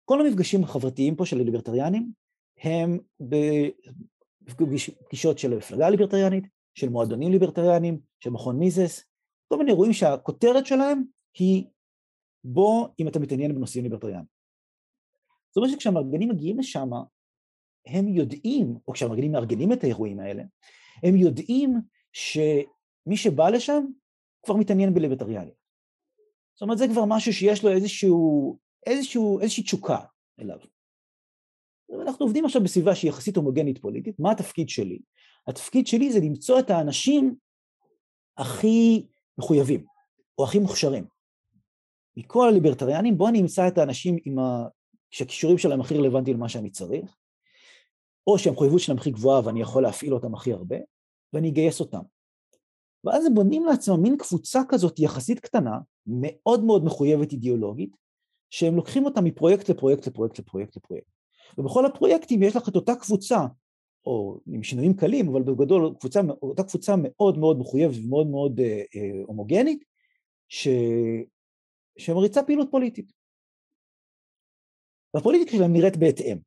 כל 0.06 0.22
המפגשים 0.22 0.64
החברתיים 0.64 1.16
פה 1.16 1.26
של 1.26 1.40
הליברטריאנים 1.40 2.12
הם 2.62 3.00
בפגישות 4.46 5.40
של 5.40 5.54
המפלגה 5.54 5.88
הליברטריאנית, 5.88 6.48
של 6.76 6.90
מועדונים 6.90 7.32
ליברטריאנים, 7.32 8.00
של 8.20 8.30
מכון 8.30 8.60
מיזס, 8.60 9.06
כל 9.48 9.58
מיני 9.58 9.72
אירועים 9.72 9.94
שהכותרת 9.94 10.66
שלהם 10.66 11.04
היא 11.38 11.66
בוא 12.44 12.88
אם 13.00 13.08
אתה 13.08 13.20
מתעניין 13.20 13.56
בנושאים 13.56 13.84
ליברטריאנים. 13.84 14.26
זאת 15.50 15.58
אומרת 15.58 15.72
שכשהמארגנים 15.72 16.30
מגיעים 16.30 16.60
לשם, 16.60 16.90
הם 17.88 18.08
יודעים, 18.08 18.78
או 18.88 18.94
כשהמארגנים 18.94 19.32
מארגנים 19.32 19.74
את 19.74 19.84
האירועים 19.84 20.20
האלה, 20.20 20.44
הם 21.04 21.16
יודעים 21.16 21.82
שמי 22.14 23.18
שבא 23.18 23.50
לשם 23.50 23.86
כבר 24.46 24.56
מתעניין 24.56 24.94
בליברטריאנים. 24.94 25.54
זאת 26.56 26.62
אומרת, 26.62 26.78
זה 26.78 26.86
כבר 26.88 27.06
משהו 27.06 27.34
שיש 27.34 27.64
לו 27.64 27.72
איזשהו, 27.72 28.58
איזשהו, 28.86 29.40
איזושהי 29.40 29.64
תשוקה, 29.64 30.00
אליו. 30.40 30.58
אנחנו 32.02 32.26
עובדים 32.26 32.46
עכשיו 32.46 32.64
בסביבה 32.64 32.96
שהיא 32.96 33.10
יחסית 33.10 33.38
הומוגנית 33.38 33.78
פוליטית, 33.78 34.20
מה 34.20 34.32
התפקיד 34.32 34.70
שלי? 34.70 35.00
התפקיד 35.48 35.88
שלי 35.88 36.12
זה 36.12 36.20
למצוא 36.20 36.60
את 36.60 36.70
האנשים 36.70 37.36
הכי 38.38 39.06
מחויבים, 39.38 39.86
או 40.38 40.44
הכי 40.44 40.60
מוכשרים. 40.60 41.06
מכל 42.18 42.48
הליברטריאנים, 42.48 43.18
בואו 43.18 43.32
נמצא 43.32 43.68
את 43.68 43.78
האנשים 43.78 44.18
עם 44.26 44.40
ה... 44.40 44.68
שהכישורים 45.12 45.58
שלהם 45.58 45.82
הכי 45.82 45.98
רלוונטיים 45.98 46.38
למה 46.38 46.50
שאני 46.50 46.70
צריך, 46.70 47.18
או 48.28 48.40
שהמחויבות 48.40 48.80
שלהם 48.80 48.98
הכי 48.98 49.12
גבוהה 49.12 49.42
ואני 49.46 49.62
יכול 49.62 49.84
להפעיל 49.84 50.14
אותם 50.14 50.34
הכי 50.34 50.54
הרבה, 50.54 50.76
ואני 51.34 51.50
אגייס 51.50 51.80
אותם. 51.80 52.02
ואז 53.04 53.26
הם 53.26 53.34
בונים 53.34 53.66
לעצמם 53.66 54.02
מין 54.02 54.18
קבוצה 54.18 54.62
כזאת 54.70 55.00
יחסית 55.00 55.40
קטנה, 55.40 55.80
מאוד 56.08 56.64
מאוד 56.64 56.86
מחויבת 56.86 57.32
אידיאולוגית, 57.32 57.96
שהם 58.50 58.76
לוקחים 58.76 59.06
אותה 59.06 59.22
מפרויקט 59.22 59.70
לפרויקט 59.70 60.08
לפרויקט 60.08 60.40
לפרויקט 60.40 60.78
לפרויקט. 60.78 61.08
ובכל 61.58 61.86
הפרויקטים 61.86 62.44
יש 62.44 62.56
לך 62.56 62.70
את 62.70 62.76
אותה 62.76 62.96
קבוצה, 62.96 63.40
או 64.06 64.40
עם 64.48 64.64
שינויים 64.64 64.94
קלים, 64.94 65.30
אבל 65.30 65.42
בגדול 65.42 65.96
קבוצה, 66.00 66.22
אותה 66.42 66.64
קבוצה 66.64 66.96
מאוד 66.98 67.38
מאוד 67.38 67.58
מחויבת 67.60 67.96
ומאוד 67.98 68.28
מאוד 68.28 68.60
אה, 68.60 68.82
אה, 68.96 69.22
הומוגנית, 69.26 69.84
ש... 70.50 70.68
שמריצה 71.98 72.44
פעילות 72.44 72.68
פוליטית. 72.72 73.12
והפוליטיקה 75.14 75.58
שלהם 75.58 75.74
נראית 75.74 75.98
בהתאם. 75.98 76.38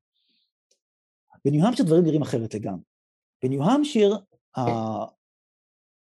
בניו 1.44 1.66
המשיר 1.66 1.86
דברים 1.86 2.04
נראים 2.04 2.22
אחרת 2.22 2.54
לגמרי. 2.54 2.82
בניו 3.42 3.62
המשיר, 3.62 4.16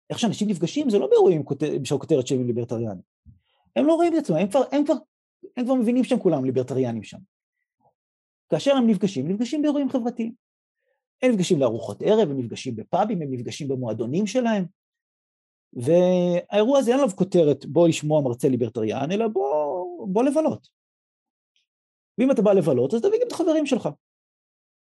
איך 0.10 0.20
שאנשים 0.20 0.50
נפגשים 0.50 0.90
זה 0.90 1.00
לא 1.00 1.08
באירועים 1.08 1.44
שהכותרת 1.84 2.28
שהם 2.28 2.48
ליברטריאנים. 2.48 3.04
הם 3.76 3.86
לא 3.86 3.94
רואים 3.94 4.14
את 4.14 4.20
עצמם, 4.20 4.36
הם 4.36 4.50
כבר, 4.50 4.64
הם, 4.72 4.86
כבר, 4.86 4.94
הם 5.58 5.66
כבר 5.66 5.74
מבינים 5.74 6.04
שהם 6.04 6.20
כולם 6.20 6.46
ליברטריאנים 6.46 7.04
שם. 7.04 7.18
כאשר 8.50 8.72
הם 8.76 8.88
נפגשים, 8.88 9.28
נפגשים 9.28 9.62
באירועים 9.62 9.90
חברתיים. 9.90 10.34
הם 11.22 11.32
נפגשים 11.32 11.60
לארוחות 11.60 12.02
ערב, 12.02 12.30
הם 12.32 12.40
נפגשים 12.40 12.76
בפאבים, 12.76 13.22
הם 13.22 13.28
נפגשים 13.32 13.68
במועדונים 13.68 14.28
שלהם. 14.28 14.66
והאירוע 15.74 16.80
הזה 16.80 16.92
אין 16.92 17.00
עליו 17.00 17.16
כותרת 17.16 17.66
בוא 17.66 17.88
לשמוע 17.88 18.22
מרצה 18.22 18.50
ליברטריאן, 18.50 19.12
אלא 19.12 19.28
בוא, 19.28 20.08
בוא 20.08 20.24
לבלות. 20.24 20.68
ואם 22.18 22.32
אתה 22.32 22.42
בא 22.42 22.54
לבלות, 22.54 22.94
אז 22.94 23.02
תביא 23.02 23.20
גם 23.22 23.28
את 23.28 23.32
החברים 23.32 23.66
שלך. 23.66 23.90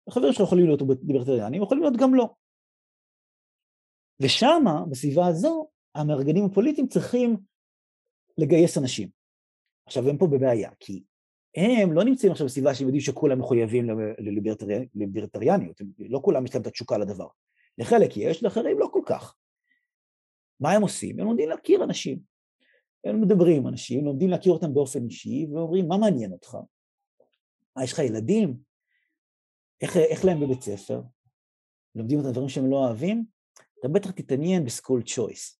החברים 0.07 0.33
שלך 0.33 0.41
יכולים 0.41 0.65
להיות 0.65 0.81
ליברטריאנים, 1.07 1.63
יכולים 1.63 1.83
להיות 1.83 1.97
גם 1.97 2.15
לא. 2.15 2.29
ושמה, 4.19 4.83
בסביבה 4.89 5.27
הזו, 5.27 5.67
המארגנים 5.95 6.45
הפוליטיים 6.45 6.87
צריכים 6.87 7.37
לגייס 8.37 8.77
אנשים. 8.77 9.09
עכשיו, 9.87 10.09
הם 10.09 10.17
פה 10.17 10.27
בבעיה, 10.27 10.71
כי 10.79 11.03
הם 11.55 11.93
לא 11.93 12.03
נמצאים 12.03 12.31
עכשיו 12.31 12.47
בסביבה 12.47 12.75
שהם 12.75 12.87
יודעים 12.87 13.01
שכולם 13.01 13.39
מחויבים 13.39 13.89
לליברטריאניות, 14.93 15.81
לא 15.99 16.19
כולם 16.23 16.45
יש 16.45 16.53
להם 16.53 16.61
את 16.61 16.67
התשוקה 16.67 16.97
לדבר. 16.97 17.27
לחלק 17.77 18.17
יש, 18.17 18.43
לאחרים 18.43 18.79
לא 18.79 18.89
כל 18.91 19.01
כך. 19.05 19.35
מה 20.59 20.71
הם 20.71 20.81
עושים? 20.81 21.19
הם 21.19 21.25
לומדים 21.25 21.49
להכיר 21.49 21.83
אנשים. 21.83 22.19
הם 23.03 23.21
מדברים 23.21 23.57
עם 23.57 23.67
אנשים, 23.67 24.05
לומדים 24.05 24.29
להכיר 24.29 24.53
אותם 24.53 24.73
באופן 24.73 25.05
אישי, 25.05 25.47
ואומרים, 25.51 25.87
מה 25.87 25.97
מעניין 25.97 26.31
אותך? 26.31 26.57
מה, 27.75 27.83
יש 27.83 27.93
לך 27.93 27.99
ילדים? 27.99 28.57
איך, 29.81 29.97
איך 29.97 30.25
להם 30.25 30.39
בבית 30.39 30.61
ספר? 30.61 31.01
לומדים 31.95 32.19
את 32.19 32.25
הדברים 32.25 32.49
שהם 32.49 32.69
לא 32.71 32.75
אוהבים? 32.75 33.25
אתה 33.79 33.87
בטח 33.87 34.11
תתעניין 34.11 34.65
ב 34.65 34.71
school 34.71 35.03
choice, 35.05 35.59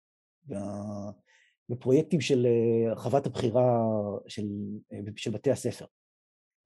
בפרויקטים 1.68 2.20
של 2.20 2.46
אה, 2.46 2.90
הרחבת 2.90 3.26
הבחירה 3.26 3.86
של, 4.28 4.46
אה, 4.92 4.98
של 5.16 5.30
בתי 5.30 5.50
הספר. 5.50 5.84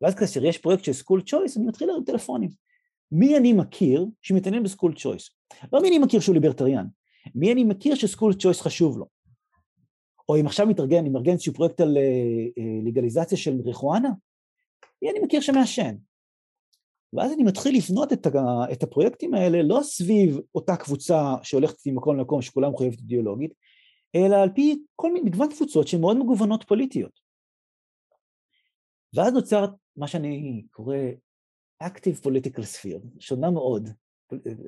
ואז 0.00 0.14
כאשר 0.14 0.44
יש 0.44 0.58
פרויקט 0.58 0.84
של 0.84 0.92
school 0.92 1.22
choice, 1.26 1.56
אני 1.56 1.66
מתחיל 1.66 1.88
להרים 1.88 2.04
טלפונים. 2.04 2.50
מי 3.12 3.36
אני 3.36 3.52
מכיר 3.52 4.06
שמתעניין 4.22 4.62
ב 4.62 4.67
school 4.67 4.94
choice? 4.96 5.30
לא 5.72 5.82
מי 5.82 5.88
אני 5.88 5.98
מכיר 5.98 6.20
שהוא 6.20 6.34
ליברטריאן, 6.34 6.86
מי 7.34 7.52
אני 7.52 7.64
מכיר 7.64 7.94
ש 7.94 8.04
school 8.04 8.34
choice 8.34 8.60
חשוב 8.60 8.98
לו. 8.98 9.06
או 10.28 10.40
אם 10.40 10.46
עכשיו 10.46 10.66
מתארגן, 10.66 10.98
אני 10.98 11.08
מארגן 11.08 11.32
איזשהו 11.32 11.54
פרויקט 11.54 11.80
על 11.80 11.96
אה, 11.96 12.62
לגליזציה 12.84 13.38
של 13.38 13.56
מריחואנה, 13.56 14.10
מי 15.02 15.10
אני 15.10 15.18
מכיר 15.20 15.40
שמעשן. 15.40 15.94
ואז 17.12 17.32
אני 17.32 17.42
מתחיל 17.42 17.76
לבנות 17.76 18.12
את, 18.12 18.26
את 18.72 18.82
הפרויקטים 18.82 19.34
האלה 19.34 19.62
לא 19.62 19.80
סביב 19.82 20.38
אותה 20.54 20.76
קבוצה 20.76 21.34
שהולכת 21.42 21.76
ממקום 21.86 22.16
למקום 22.16 22.42
שכולם 22.42 22.72
מחויבת 22.72 22.98
אידיאולוגית, 22.98 23.52
אלא 24.14 24.36
על 24.42 24.50
פי 24.54 24.84
כל 24.96 25.12
מיני 25.12 25.30
מגוון 25.30 25.48
קבוצות 25.50 25.88
שהן 25.88 26.00
מאוד 26.00 26.16
מגוונות 26.16 26.64
פוליטיות. 26.64 27.20
ואז 29.14 29.32
נוצר 29.32 29.66
מה 29.96 30.08
שאני 30.08 30.64
קורא 30.70 30.96
Active 31.82 32.24
Political 32.24 32.62
Sphere, 32.62 33.20
שונה 33.20 33.50
מאוד, 33.50 33.88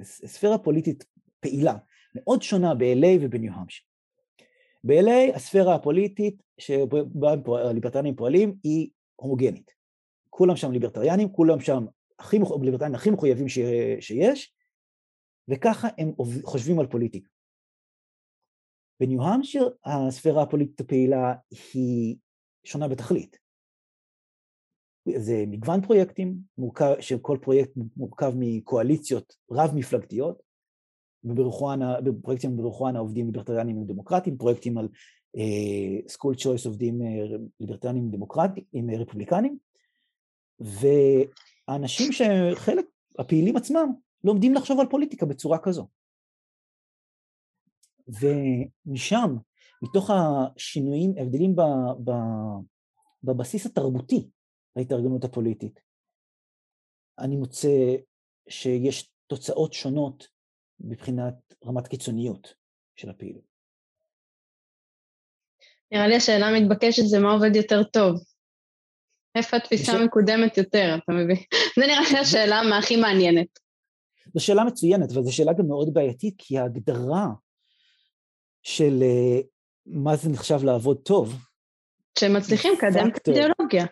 ספירה 0.03 0.59
פוליטית 0.59 1.05
פעילה, 1.41 1.77
מאוד 2.15 2.43
שונה 2.43 2.75
ב-LA 2.75 3.19
ובניו 3.21 3.53
המשי. 3.53 3.83
ב-LA 4.85 5.37
הספירה 5.37 5.75
הפוליטית 5.75 6.43
שבה 6.59 7.35
הליברטריאנים 7.69 8.17
פועלים 8.17 8.55
היא 8.63 8.91
הומוגנית. 9.17 9.71
כולם 10.31 10.57
שם 10.57 10.73
ליברטריאנים, 10.73 11.33
כולם 11.33 11.61
שם 11.61 11.87
הכי, 12.19 12.39
ליברטריאנים 12.63 12.95
הכי 12.95 13.11
מחויבים 13.11 13.49
ש, 13.49 13.59
שיש, 14.01 14.55
וככה 15.49 15.89
הם 15.99 16.13
חושבים 16.45 16.79
על 16.79 16.87
פוליטיקה. 16.87 17.29
בניו 19.03 19.23
המשיר 19.23 19.71
הספירה 19.85 20.43
הפוליטית 20.43 20.81
הפעילה 20.81 21.35
היא 21.75 22.17
שונה 22.65 22.89
בתכלית. 22.89 23.39
זה 25.17 25.45
מגוון 25.47 25.81
פרויקטים, 25.81 26.35
מורכב, 26.59 26.95
שכל 27.01 27.39
פרויקט 27.43 27.71
מורכב 27.97 28.33
מקואליציות 28.37 29.37
רב-מפלגתיות, 29.51 30.43
בפרויקטים 32.05 32.57
ברוחואנה 32.57 32.99
עובדים 32.99 33.27
ליברטריאנים 33.27 33.79
ודמוקרטים, 33.79 34.37
פרויקטים 34.37 34.79
על 34.79 34.89
uh, 35.37 36.35
צ'וייס 36.37 36.67
עובדים 36.67 37.01
uh, 37.01 37.05
ליברטריאנים 37.61 38.11
דמוקרטים, 38.11 38.65
עם 38.73 38.91
uh, 38.91 38.97
רפובליקנים, 38.97 39.59
והאנשים 40.61 42.13
שחלק, 42.13 42.85
הפעילים 43.19 43.57
עצמם, 43.57 43.93
לומדים 44.25 44.55
לחשוב 44.55 44.81
על 44.81 44.87
פוליטיקה 44.91 45.27
בצורה 45.27 45.59
כזו. 45.59 45.87
ומשם, 48.09 49.37
מתוך 49.83 50.11
השינויים, 50.11 51.15
הבדלים 51.19 51.57
ב, 51.57 51.61
ב, 52.05 52.11
בבסיס 53.25 53.67
התרבותי 53.67 54.29
להתארגנות 54.77 55.25
הפוליטית, 55.25 55.81
אני 57.19 57.37
מוצא 57.37 57.97
שיש 58.49 59.11
תוצאות 59.27 59.73
שונות 59.73 60.29
מבחינת 60.81 61.35
רמת 61.67 61.89
קיצוניות 61.89 62.55
של 62.97 63.11
הפעילות. 63.11 63.53
נראה 65.93 66.09
לי 66.09 66.17
השאלה 66.17 66.47
המתבקשת 66.47 67.03
זה 67.07 67.19
מה 67.19 67.33
עובד 67.33 67.57
יותר 67.57 67.83
טוב. 67.83 68.21
איפה 69.35 69.57
התפיסה 69.57 69.93
מקודמת 70.05 70.59
יותר, 70.59 70.95
אתה 71.05 71.13
מבין? 71.13 71.37
זה 71.79 71.87
נראה 71.87 72.13
לי 72.13 72.19
השאלה 72.19 72.79
הכי 72.79 72.97
מעניינת. 72.97 73.59
זו 74.35 74.45
שאלה 74.45 74.65
מצוינת, 74.65 75.13
אבל 75.13 75.23
זו 75.23 75.37
שאלה 75.37 75.53
גם 75.53 75.67
מאוד 75.67 75.95
בעייתית, 75.95 76.35
כי 76.39 76.59
ההגדרה 76.59 77.27
של 78.63 79.03
אה, 79.03 79.41
מה 79.87 80.17
זה 80.17 80.31
נחשב 80.31 80.65
לעבוד 80.65 80.99
טוב... 81.03 81.35
שהם 82.19 82.37
מצליחים 82.37 82.73
לקדם 82.73 83.09
את 83.09 83.29
האידיאולוגיה. 83.29 83.85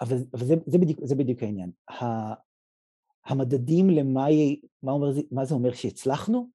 אבל, 0.00 0.16
אבל 0.34 0.44
זה, 0.44 0.54
זה, 0.66 0.78
בדיוק, 0.78 1.00
זה 1.04 1.14
בדיוק 1.14 1.42
העניין. 1.42 1.70
המדדים 3.26 3.90
למה 3.90 4.26
מה 4.82 4.92
אומר, 4.92 5.08
מה 5.30 5.44
זה 5.44 5.54
אומר 5.54 5.72
שהצלחנו, 5.74 6.48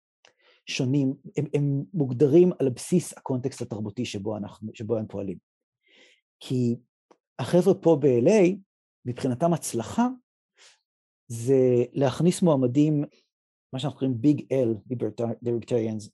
שונים, 0.65 1.13
הם, 1.38 1.46
הם 1.54 1.84
מוגדרים 1.93 2.52
על 2.60 2.69
בסיס 2.69 3.17
הקונטקסט 3.17 3.62
התרבותי 3.62 4.06
שבו, 4.06 4.38
אנחנו, 4.38 4.69
שבו 4.74 4.98
הם 4.98 5.08
פועלים. 5.08 5.38
כי 6.39 6.76
החבר'ה 7.39 7.74
פה 7.74 7.98
ב-LA, 8.02 8.56
מבחינתם 9.06 9.54
הצלחה, 9.54 10.08
זה 11.28 11.84
להכניס 11.93 12.41
מועמדים, 12.41 13.04
מה 13.74 13.80
שאנחנו 13.80 14.00
קוראים 14.00 14.22
ביג 14.22 14.46
אל, 14.52 14.76
ליברטריאנס, 15.41 16.10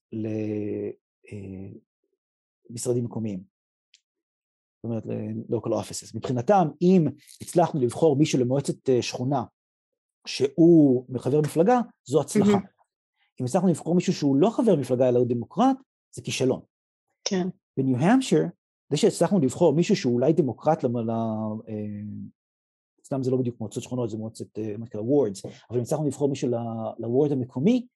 למשרדים 2.69 3.05
מקומיים. 3.05 3.43
זאת 4.75 4.83
אומרת, 4.83 5.05
ל-local 5.05 5.69
offices. 5.69 6.17
מבחינתם, 6.17 6.67
אם 6.81 7.07
הצלחנו 7.41 7.81
לבחור 7.81 8.15
מישהו 8.15 8.39
למועצת 8.39 8.89
אה, 8.89 9.01
שכונה 9.01 9.43
שהוא 10.27 11.05
חבר 11.17 11.41
מפלגה, 11.41 11.79
זו 12.05 12.21
הצלחה. 12.21 12.57
אם 13.41 13.45
הצלחנו 13.45 13.67
לבחור 13.67 13.95
מישהו 13.95 14.13
שהוא 14.13 14.35
לא 14.35 14.49
חבר 14.49 14.75
מפלגה 14.75 15.09
אלא 15.09 15.19
הוא 15.19 15.27
דמוקרט, 15.27 15.77
זה 16.11 16.21
כישלון. 16.21 16.61
כן. 17.23 17.47
בניו 17.77 17.97
המפשייר, 17.97 18.43
זה 18.89 18.97
שהצלחנו 18.97 19.39
לבחור 19.39 19.73
מישהו 19.73 19.95
שהוא 19.95 20.13
אולי 20.13 20.33
דמוקרט, 20.33 20.83
אצלם 23.01 23.23
זה 23.23 23.31
לא 23.31 23.37
בדיוק 23.37 23.59
מועצות 23.59 23.83
שכונות, 23.83 24.09
זה 24.09 24.17
מועצת, 24.17 24.59
אה, 24.59 24.77
מה 24.77 24.85
שנקרא 24.85 25.01
wards, 25.01 25.45
אבל 25.45 25.77
אם 25.77 25.81
הצלחנו 25.81 26.07
לבחור 26.07 26.29
מישהו 26.29 26.49
ל 26.99 27.06
ward 27.06 27.31
המקומי, 27.31 27.87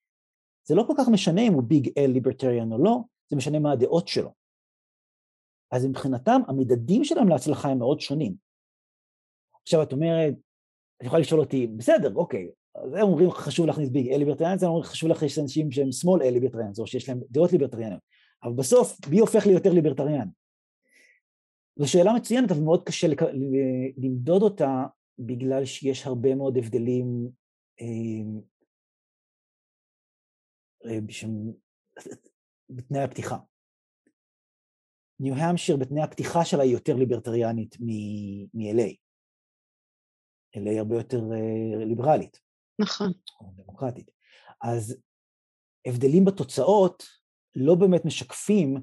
זה 0.64 0.74
לא 0.74 0.84
כל 0.86 0.94
כך 0.98 1.08
משנה 1.08 1.40
אם 1.40 1.52
הוא 1.52 1.62
big 1.62 1.90
L 1.98 2.10
ליברטריאן 2.10 2.72
או 2.72 2.84
לא, 2.84 3.00
זה 3.30 3.36
משנה 3.36 3.58
מה 3.58 3.72
הדעות 3.72 4.08
שלו. 4.08 4.34
אז 5.70 5.86
מבחינתם, 5.86 6.40
המדדים 6.48 7.04
שלהם 7.04 7.28
להצלחה 7.28 7.68
הם 7.68 7.78
מאוד 7.78 8.00
שונים. 8.00 8.34
עכשיו, 9.62 9.82
את 9.82 9.92
אומרת, 9.92 10.34
את 10.96 11.06
יכולה 11.06 11.20
לשאול 11.20 11.40
אותי, 11.40 11.66
בסדר, 11.66 12.14
אוקיי, 12.14 12.50
אז 12.74 12.94
הם 12.94 13.02
אומרים 13.02 13.30
חשוב 13.30 13.66
להכניס 13.66 13.88
ביג 13.88 14.08
אל 14.08 14.18
ליברטריאנס, 14.18 14.62
הם 14.62 14.68
אומרים 14.68 14.84
חשוב 14.84 15.08
להכניס 15.08 15.38
אנשים 15.38 15.70
שהם 15.70 15.92
שמאל 15.92 16.22
אל 16.22 16.32
ליברטריאנס, 16.32 16.78
או 16.78 16.86
שיש 16.86 17.08
להם 17.08 17.20
דעות 17.30 17.52
ליברטריאניות, 17.52 18.00
אבל 18.42 18.52
בסוף, 18.52 18.98
מי 19.10 19.18
הופך 19.18 19.46
ליותר 19.46 19.72
ליברטריאן? 19.72 20.28
זו 21.76 21.90
שאלה 21.90 22.12
מצוינת, 22.12 22.50
אבל 22.50 22.60
מאוד 22.60 22.84
קשה 22.84 23.08
לק... 23.08 23.22
למדוד 23.96 24.42
אותה, 24.42 24.84
בגלל 25.18 25.64
שיש 25.64 26.06
הרבה 26.06 26.34
מאוד 26.34 26.56
הבדלים 26.56 27.28
אה, 27.80 28.40
אה, 30.84 30.98
בתנאי 32.70 33.02
הפתיחה. 33.02 33.36
ניו-המשיר 35.20 35.76
בתנאי 35.76 36.02
הפתיחה 36.02 36.44
שלה 36.44 36.62
היא 36.62 36.72
יותר 36.72 36.94
ליברטריאנית 36.96 37.76
מ-LA. 37.80 38.94
LA 40.56 40.78
הרבה 40.78 40.96
יותר 40.96 41.18
uh, 41.18 41.84
ליברלית. 41.84 42.40
נכון. 42.78 43.12
או 43.40 43.52
דמוקרטית. 43.56 44.10
אז 44.62 44.96
הבדלים 45.86 46.24
בתוצאות 46.24 47.04
לא 47.54 47.74
באמת 47.74 48.04
משקפים 48.04 48.76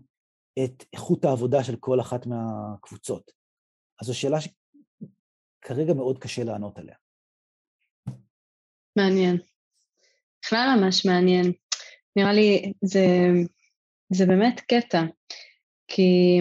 את 0.65 0.84
איכות 0.94 1.26
העבודה 1.26 1.63
של 1.63 1.76
כל 1.76 2.02
אחת 2.02 2.26
מהקבוצות. 2.26 3.32
אז 4.02 4.08
זו 4.08 4.20
שאלה 4.20 4.38
שכרגע 4.41 5.94
מאוד 5.94 6.20
קשה 6.20 6.44
לענות 6.44 6.78
עליה. 6.78 6.96
מעניין. 8.96 9.38
בכלל 10.44 10.67
ממש 10.80 11.06
מעניין. 11.06 11.54
נראה 12.15 12.34
לי 12.34 12.74
זה, 12.82 13.06
זה 14.13 14.26
באמת 14.26 14.60
קטע, 14.60 15.04
כי 15.88 16.39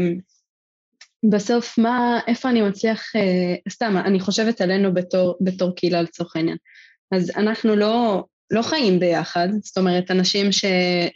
בסוף 1.30 1.78
מה, 1.78 2.20
איפה 2.26 2.50
אני 2.50 2.62
מצליח, 2.62 3.16
אה, 3.16 3.54
סתם, 3.70 3.96
אני 4.04 4.20
חושבת 4.20 4.60
עלינו 4.60 4.94
בתור, 4.94 5.36
בתור 5.40 5.74
קהילה 5.74 6.02
לצורך 6.02 6.36
העניין. 6.36 6.56
אז 7.12 7.30
אנחנו 7.36 7.76
לא, 7.76 8.24
לא 8.50 8.62
חיים 8.62 8.98
ביחד, 9.00 9.48
זאת 9.62 9.78
אומרת, 9.78 10.10
אנשים 10.10 10.52
ש, 10.52 10.64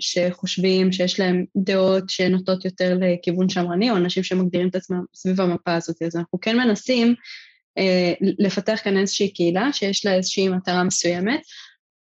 שחושבים 0.01 0.93
שיש 0.93 1.21
להם 1.21 1.45
דעות 1.57 2.05
שנוטות 2.11 2.65
יותר 2.65 2.99
לכיוון 3.01 3.49
שמרני, 3.49 3.91
או 3.91 3.97
אנשים 3.97 4.23
שמגדירים 4.23 4.69
את 4.69 4.75
עצמם 4.75 5.05
סביב 5.15 5.41
המפה 5.41 5.75
הזאת, 5.75 6.03
אז 6.03 6.17
אנחנו 6.17 6.41
כן 6.41 6.57
מנסים 6.57 7.15
אה, 7.79 8.13
לפתח 8.21 8.81
כאן 8.85 8.97
איזושהי 8.97 9.33
קהילה 9.33 9.73
שיש 9.73 10.07
לה 10.07 10.15
איזושהי 10.15 10.49
מטרה 10.49 10.85
מסוימת, 10.85 11.41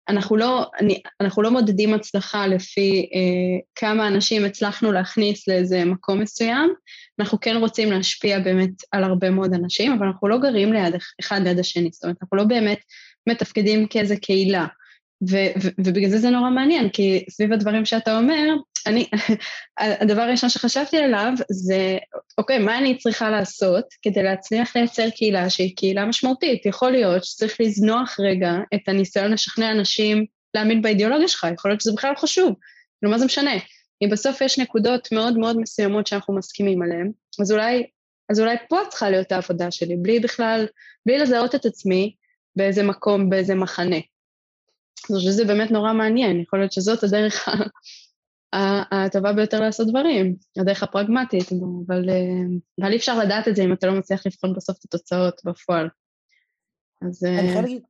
אנחנו 0.09 0.37
לא, 0.37 0.65
אני, 0.79 1.01
אנחנו 1.21 1.41
לא 1.41 1.51
מודדים 1.51 1.93
הצלחה 1.93 2.47
לפי 2.47 3.09
אה, 3.13 3.59
כמה 3.75 4.07
אנשים 4.07 4.45
הצלחנו 4.45 4.91
להכניס 4.91 5.47
לאיזה 5.47 5.85
מקום 5.85 6.19
מסוים, 6.19 6.73
אנחנו 7.19 7.39
כן 7.39 7.57
רוצים 7.57 7.91
להשפיע 7.91 8.39
באמת 8.39 8.71
על 8.91 9.03
הרבה 9.03 9.29
מאוד 9.29 9.53
אנשים, 9.53 9.91
אבל 9.91 10.07
אנחנו 10.07 10.27
לא 10.27 10.37
גרים 10.37 10.73
ליד 10.73 10.93
אחד 11.19 11.41
ליד 11.43 11.59
השני, 11.59 11.89
זאת 11.91 12.03
אומרת, 12.03 12.17
אנחנו 12.21 12.37
לא 12.37 12.43
באמת 12.43 12.79
מתפקדים 13.29 13.87
כאיזה 13.87 14.15
קהילה. 14.17 14.65
ו- 15.29 15.51
ו- 15.63 15.69
ובגלל 15.77 16.09
זה 16.09 16.17
זה 16.17 16.29
נורא 16.29 16.49
מעניין, 16.49 16.89
כי 16.89 17.25
סביב 17.29 17.53
הדברים 17.53 17.85
שאתה 17.85 18.17
אומר, 18.17 18.55
אני, 18.87 19.09
הדבר 19.77 20.21
הראשון 20.21 20.49
שחשבתי 20.49 20.97
עליו 20.97 21.33
זה, 21.49 21.97
אוקיי, 22.37 22.59
מה 22.59 22.77
אני 22.77 22.97
צריכה 22.97 23.29
לעשות 23.29 23.85
כדי 24.01 24.23
להצליח 24.23 24.75
לייצר 24.75 25.09
קהילה 25.09 25.49
שהיא 25.49 25.75
קהילה 25.75 26.05
משמעותית? 26.05 26.65
יכול 26.65 26.91
להיות 26.91 27.23
שצריך 27.25 27.61
לזנוח 27.61 28.19
רגע 28.19 28.51
את 28.73 28.79
הניסיון 28.87 29.31
לשכנע 29.31 29.71
אנשים 29.71 30.25
להאמין 30.53 30.81
באידיאולוגיה 30.81 31.27
שלך, 31.27 31.47
יכול 31.53 31.71
להיות 31.71 31.81
שזה 31.81 31.91
בכלל 31.95 32.13
חשוב, 32.17 32.53
כאילו 32.99 33.11
מה 33.11 33.19
זה 33.19 33.25
משנה? 33.25 33.51
אם 34.01 34.09
בסוף 34.11 34.41
יש 34.41 34.59
נקודות 34.59 35.11
מאוד 35.11 35.37
מאוד 35.37 35.59
מסוימות 35.59 36.07
שאנחנו 36.07 36.35
מסכימים 36.35 36.81
עליהן, 36.81 37.11
אז 37.41 37.51
אולי, 37.51 37.83
אז 38.29 38.39
אולי 38.39 38.55
פה 38.69 38.79
צריכה 38.89 39.09
להיות 39.09 39.31
העבודה 39.31 39.71
שלי, 39.71 39.95
בלי 39.95 40.19
בכלל, 40.19 40.67
בלי 41.05 41.17
לזהות 41.17 41.55
את 41.55 41.65
עצמי 41.65 42.15
באיזה 42.55 42.83
מקום, 42.83 43.29
באיזה 43.29 43.55
מחנה. 43.55 43.95
אני 43.95 45.17
חושבת 45.17 45.31
שזה 45.31 45.45
באמת 45.45 45.71
נורא 45.71 45.93
מעניין, 45.93 46.41
יכול 46.41 46.59
להיות 46.59 46.71
שזאת 46.71 47.03
הדרך 47.03 47.49
הטובה 48.53 49.33
ביותר 49.33 49.59
לעשות 49.59 49.87
דברים, 49.87 50.35
הדרך 50.57 50.83
הפרגמטית, 50.83 51.51
אבל, 51.87 52.09
אה, 52.09 52.43
אבל 52.81 52.91
אי 52.91 52.97
אפשר 52.97 53.19
לדעת 53.19 53.47
את 53.47 53.55
זה 53.55 53.63
אם 53.63 53.73
אתה 53.73 53.87
לא 53.87 53.93
מצליח 53.99 54.25
לבחון 54.25 54.53
בסוף 54.55 54.77
את 54.79 54.85
התוצאות 54.85 55.41
בפועל. 55.45 55.89
אז... 57.01 57.23
אני 57.23 57.37
אה, 57.37 57.53
חייב 57.53 57.61
להגיד, 57.61 57.81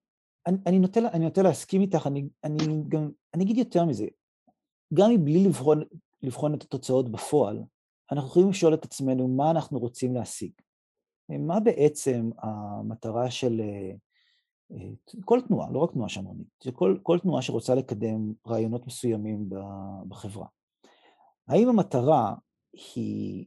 אני, 0.47 0.57
אני, 0.67 0.79
אני 1.13 1.25
נוטה 1.25 1.41
להסכים 1.41 1.81
איתך, 1.81 2.07
אני, 2.07 2.27
אני 2.43 2.83
גם, 2.87 3.09
אני 3.33 3.43
אגיד 3.43 3.57
יותר 3.57 3.85
מזה, 3.85 4.05
גם 4.93 5.11
מבלי 5.11 5.43
לבחון, 5.43 5.83
לבחון 6.23 6.53
את 6.53 6.63
התוצאות 6.63 7.11
בפועל, 7.11 7.63
אנחנו 8.11 8.29
יכולים 8.29 8.49
לשאול 8.49 8.73
את 8.73 8.85
עצמנו 8.85 9.27
מה 9.27 9.51
אנחנו 9.51 9.79
רוצים 9.79 10.15
להשיג. 10.15 10.51
מה 11.29 11.59
בעצם 11.59 12.29
המטרה 12.37 13.31
של 13.31 13.61
אה, 13.61 13.91
כל 15.25 15.41
תנועה, 15.47 15.71
לא 15.71 15.79
רק 15.79 15.91
תנועה 15.91 16.09
שמרנית, 16.09 16.47
זה 16.63 16.71
כל, 16.71 16.97
כל 17.03 17.19
תנועה 17.19 17.41
שרוצה 17.41 17.75
לקדם 17.75 18.33
רעיונות 18.47 18.87
מסוימים 18.87 19.49
בחברה. 20.07 20.47
האם 21.47 21.69
המטרה 21.69 22.35
היא 22.95 23.45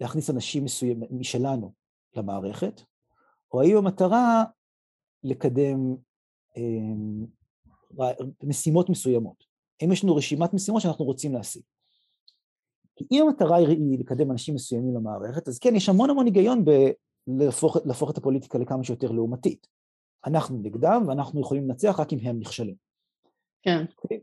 להכניס 0.00 0.30
אנשים 0.30 0.64
מסוימים 0.64 1.08
משלנו 1.12 1.72
למערכת, 2.16 2.80
או 3.52 3.62
האם 3.62 3.76
המטרה 3.76 4.44
לקדם 5.24 5.96
אה, 6.56 8.12
משימות 8.42 8.90
מסוימות? 8.90 9.44
האם 9.80 9.92
יש 9.92 10.04
לנו 10.04 10.16
רשימת 10.16 10.54
משימות 10.54 10.82
שאנחנו 10.82 11.04
רוצים 11.04 11.34
להשיג? 11.34 11.62
כי 12.96 13.06
אם 13.10 13.24
המטרה 13.26 13.56
היא 13.56 13.98
לקדם 13.98 14.30
אנשים 14.30 14.54
מסוימים 14.54 14.94
למערכת, 14.94 15.48
אז 15.48 15.58
כן, 15.58 15.76
יש 15.76 15.88
המון 15.88 16.10
המון 16.10 16.26
היגיון 16.26 16.64
בלהפוך 17.26 18.10
את 18.10 18.18
הפוליטיקה 18.18 18.58
לכמה 18.58 18.84
שיותר 18.84 19.10
לעומתית. 19.10 19.66
אנחנו 20.26 20.58
נגדם 20.62 21.02
ואנחנו 21.08 21.40
יכולים 21.40 21.68
לנצח 21.68 22.00
רק 22.00 22.12
אם 22.12 22.18
הם 22.22 22.38
נכשלים. 22.40 22.74
כן. 23.62 23.84
Okay. 23.88 23.94
אוקיי? 24.02 24.20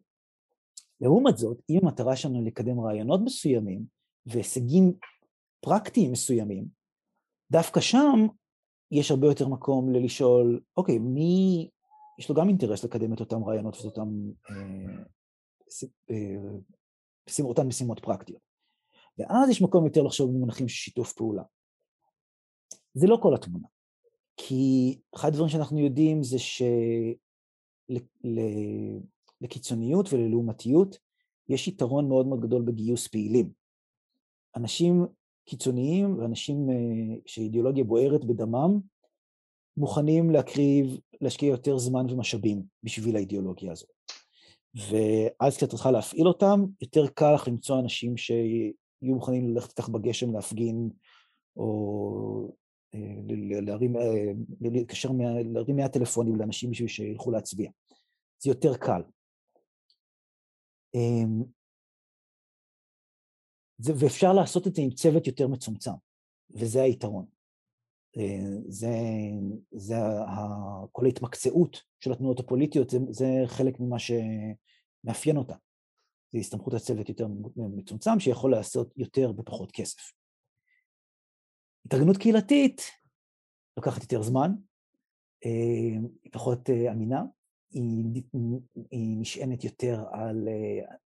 לעומת 1.01 1.37
זאת, 1.37 1.61
אם 1.69 1.79
המטרה 1.83 2.15
שלנו 2.15 2.45
לקדם 2.45 2.79
רעיונות 2.79 3.19
מסוימים 3.23 3.85
והישגים 4.25 4.93
פרקטיים 5.59 6.11
מסוימים, 6.11 6.65
דווקא 7.51 7.79
שם 7.79 8.27
יש 8.91 9.11
הרבה 9.11 9.27
יותר 9.27 9.47
מקום 9.47 9.93
ללשאול, 9.93 10.61
אוקיי, 10.77 10.97
מי, 10.97 11.69
יש 12.19 12.29
לו 12.29 12.35
גם 12.35 12.49
אינטרס 12.49 12.83
לקדם 12.83 13.13
את 13.13 13.19
אותם 13.19 13.43
רעיונות 13.43 13.75
ואת 13.75 13.85
אותם, 13.85 14.09
אה, 14.49 15.03
אה, 16.09 17.43
אותן 17.43 17.67
משימות 17.67 17.99
פרקטיות. 17.99 18.41
ואז 19.17 19.49
יש 19.49 19.61
מקום 19.61 19.85
יותר 19.85 20.01
לחשוב 20.01 20.31
במונחים 20.31 20.67
של 20.67 20.75
שיתוף 20.75 21.13
פעולה. 21.13 21.43
זה 22.93 23.07
לא 23.07 23.17
כל 23.21 23.35
התמונה. 23.35 23.67
כי 24.37 24.97
אחד 25.15 25.27
הדברים 25.27 25.49
שאנחנו 25.49 25.79
יודעים 25.79 26.23
זה 26.23 26.37
שלקיצוניות 29.41 30.13
וללעומתיות 30.13 30.97
יש 31.49 31.67
יתרון 31.67 32.09
מאוד 32.09 32.27
מאוד 32.27 32.41
גדול 32.41 32.61
בגיוס 32.61 33.07
פעילים. 33.07 33.51
אנשים 34.55 35.05
קיצוניים 35.45 36.19
ואנשים 36.19 36.69
אה, 36.69 36.75
שאידיאולוגיה 37.25 37.83
בוערת 37.83 38.25
בדמם, 38.25 38.79
מוכנים 39.77 40.29
להקריב, 40.29 40.99
להשקיע 41.21 41.49
יותר 41.49 41.77
זמן 41.77 42.05
ומשאבים 42.09 42.63
בשביל 42.83 43.15
האידיאולוגיה 43.15 43.71
הזאת. 43.71 43.89
ואז 44.75 45.57
כשאת 45.57 45.69
צריכה 45.69 45.91
להפעיל 45.91 46.27
אותם, 46.27 46.65
יותר 46.81 47.07
קל 47.07 47.33
לך 47.33 47.47
למצוא 47.47 47.79
אנשים 47.79 48.17
שיהיו 48.17 48.73
מוכנים 49.01 49.49
ללכת 49.49 49.69
איתך 49.69 49.89
בגשם 49.89 50.33
להפגין, 50.33 50.89
או 51.57 52.51
להתקשר, 54.61 55.09
להרים 55.45 55.75
100 55.75 55.89
טלפונים 55.89 56.35
לאנשים 56.35 56.71
בשביל 56.71 56.87
שילכו 56.87 57.31
להצביע. 57.31 57.71
זה 58.39 58.49
יותר 58.49 58.77
קל. 58.77 59.01
אמ, 60.95 61.43
זה, 63.77 63.93
ואפשר 63.99 64.33
לעשות 64.33 64.67
את 64.67 64.75
זה 64.75 64.81
עם 64.81 64.91
צוות 64.91 65.27
יותר 65.27 65.47
מצומצם, 65.47 65.91
וזה 66.49 66.81
היתרון. 66.81 67.25
אה, 68.17 68.57
זה, 68.67 68.91
זה 69.71 69.95
ה, 70.27 70.45
כל 70.91 71.05
ההתמקצעות 71.05 71.83
של 71.99 72.11
התנועות 72.11 72.39
הפוליטיות, 72.39 72.89
זה, 72.89 72.97
זה 73.09 73.25
חלק 73.45 73.79
ממה 73.79 73.97
שמאפיין 73.99 75.37
אותה. 75.37 75.55
זה 76.31 76.39
הסתמכות 76.39 76.73
על 76.73 76.79
צוות 76.79 77.09
יותר 77.09 77.27
מצומצם, 77.55 78.19
שיכול 78.19 78.51
לעשות 78.51 78.93
יותר 78.97 79.31
בפחות 79.31 79.71
כסף. 79.71 80.16
התארגנות 81.87 82.17
קהילתית 82.17 82.81
לוקחת 83.77 84.01
יותר 84.01 84.21
זמן, 84.21 84.51
אה, 85.45 85.99
היא 86.23 86.31
פחות 86.31 86.69
אה, 86.69 86.91
אמינה, 86.91 87.23
היא, 87.71 88.23
היא 88.91 89.17
נשענת 89.17 89.63
יותר 89.63 90.05
על 90.11 90.47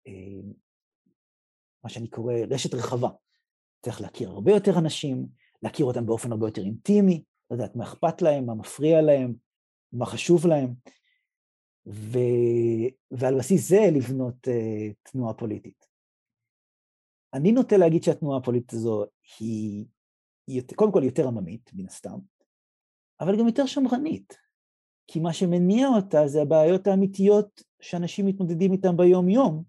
אה, 0.07 0.41
מה 1.83 1.89
שאני 1.89 2.07
קורא 2.07 2.33
רשת 2.49 2.73
רחבה. 2.73 3.09
צריך 3.81 4.01
להכיר 4.01 4.29
הרבה 4.29 4.51
יותר 4.51 4.79
אנשים, 4.79 5.27
להכיר 5.63 5.85
אותם 5.85 6.05
באופן 6.05 6.31
הרבה 6.31 6.47
יותר 6.47 6.61
אינטימי, 6.61 7.23
לדעת 7.51 7.75
מה 7.75 7.83
אכפת 7.83 8.21
להם, 8.21 8.45
מה 8.45 8.53
מפריע 8.55 9.01
להם, 9.01 9.33
מה 9.93 10.05
חשוב 10.05 10.47
להם, 10.47 10.73
ו... 11.87 12.19
ועל 13.11 13.37
בסיס 13.37 13.69
זה 13.69 13.81
לבנות 13.95 14.47
uh, 14.47 15.11
תנועה 15.11 15.33
פוליטית. 15.33 15.85
אני 17.33 17.51
נוטה 17.51 17.77
להגיד 17.77 18.03
שהתנועה 18.03 18.37
הפוליטית 18.37 18.73
הזו 18.73 19.05
היא 19.39 19.85
קודם 20.75 20.91
כל 20.91 21.01
יותר 21.03 21.27
עממית, 21.27 21.71
מן 21.73 21.85
הסתם, 21.85 22.17
אבל 23.21 23.39
גם 23.39 23.47
יותר 23.47 23.65
שמרנית. 23.65 24.37
כי 25.07 25.19
מה 25.19 25.33
שמניע 25.33 25.87
אותה 25.87 26.27
זה 26.27 26.41
הבעיות 26.41 26.87
האמיתיות 26.87 27.63
שאנשים 27.81 28.25
מתמודדים 28.25 28.71
איתן 28.73 28.97
ביום-יום, 28.97 29.63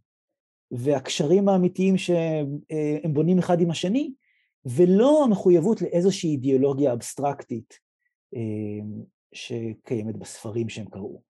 והקשרים 0.70 1.48
האמיתיים 1.48 1.98
שהם 1.98 3.14
בונים 3.14 3.38
אחד 3.38 3.60
עם 3.60 3.70
השני, 3.70 4.12
ולא 4.64 5.24
המחויבות 5.24 5.82
לאיזושהי 5.82 6.30
אידיאולוגיה 6.30 6.92
אבסטרקטית 6.92 7.78
שקיימת 9.34 10.16
בספרים 10.16 10.68
שהם 10.68 10.86
קראו. 10.90 11.22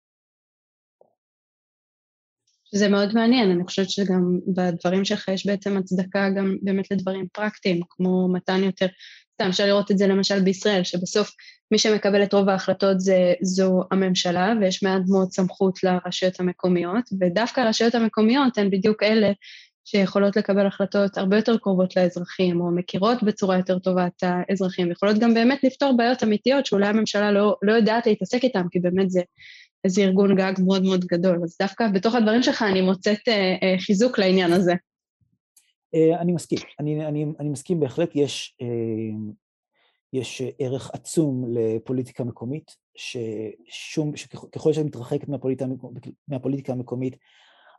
זה 2.74 2.88
מאוד 2.88 3.14
מעניין, 3.14 3.50
אני 3.50 3.64
חושבת 3.64 3.90
שגם 3.90 4.40
בדברים 4.46 5.04
שלך 5.04 5.28
יש 5.28 5.46
בעצם 5.46 5.76
הצדקה 5.76 6.30
גם 6.36 6.56
באמת 6.62 6.90
לדברים 6.90 7.26
פרקטיים, 7.32 7.80
כמו 7.88 8.28
מתן 8.32 8.60
יותר, 8.64 8.86
סתם 9.36 9.48
אפשר 9.48 9.66
לראות 9.66 9.90
את 9.90 9.98
זה 9.98 10.06
למשל 10.06 10.40
בישראל, 10.40 10.84
שבסוף 10.84 11.30
מי 11.70 11.78
שמקבל 11.78 12.22
את 12.22 12.32
רוב 12.34 12.48
ההחלטות 12.48 13.00
זה, 13.00 13.34
זו 13.42 13.82
הממשלה, 13.90 14.52
ויש 14.60 14.82
מעט 14.82 15.02
מאוד 15.08 15.32
סמכות 15.32 15.84
לרשויות 15.84 16.40
המקומיות, 16.40 17.04
ודווקא 17.20 17.60
הרשויות 17.60 17.94
המקומיות 17.94 18.58
הן 18.58 18.70
בדיוק 18.70 19.02
אלה 19.02 19.32
שיכולות 19.84 20.36
לקבל 20.36 20.66
החלטות 20.66 21.18
הרבה 21.18 21.36
יותר 21.36 21.56
קרובות 21.58 21.96
לאזרחים, 21.96 22.60
או 22.60 22.70
מכירות 22.70 23.22
בצורה 23.22 23.56
יותר 23.56 23.78
טובה 23.78 24.06
את 24.06 24.22
האזרחים, 24.22 24.90
יכולות 24.90 25.18
גם 25.18 25.34
באמת 25.34 25.64
לפתור 25.64 25.96
בעיות 25.96 26.22
אמיתיות 26.22 26.66
שאולי 26.66 26.86
הממשלה 26.86 27.32
לא, 27.32 27.56
לא 27.62 27.72
יודעת 27.72 28.06
להתעסק 28.06 28.44
איתן, 28.44 28.62
כי 28.70 28.78
באמת 28.78 29.10
זה 29.10 29.20
איזה 29.84 30.02
ארגון 30.02 30.36
גג 30.36 30.52
מאוד 30.58 30.82
מאוד 30.82 31.04
גדול. 31.04 31.40
אז 31.44 31.56
דווקא 31.62 31.88
בתוך 31.88 32.14
הדברים 32.14 32.42
שלך 32.42 32.62
אני 32.62 32.80
מוצאת 32.80 33.28
אה, 33.28 33.34
אה, 33.62 33.78
חיזוק 33.78 34.18
לעניין 34.18 34.52
הזה. 34.52 34.74
אה, 35.96 36.20
אני 36.20 36.32
מסכים, 36.32 36.58
אני, 36.80 37.06
אני, 37.06 37.24
אני 37.40 37.48
מסכים 37.48 37.80
בהחלט, 37.80 38.10
יש, 38.14 38.56
אה, 38.60 39.32
יש 40.12 40.42
ערך 40.58 40.90
עצום 40.90 41.44
לפוליטיקה 41.48 42.24
מקומית, 42.24 42.76
ששום, 42.96 44.16
שככל 44.16 44.72
שאת 44.72 44.84
מתרחקת 44.84 45.28
מהפוליטיקה, 45.28 45.70
מהפוליטיקה 46.28 46.72
המקומית, 46.72 47.16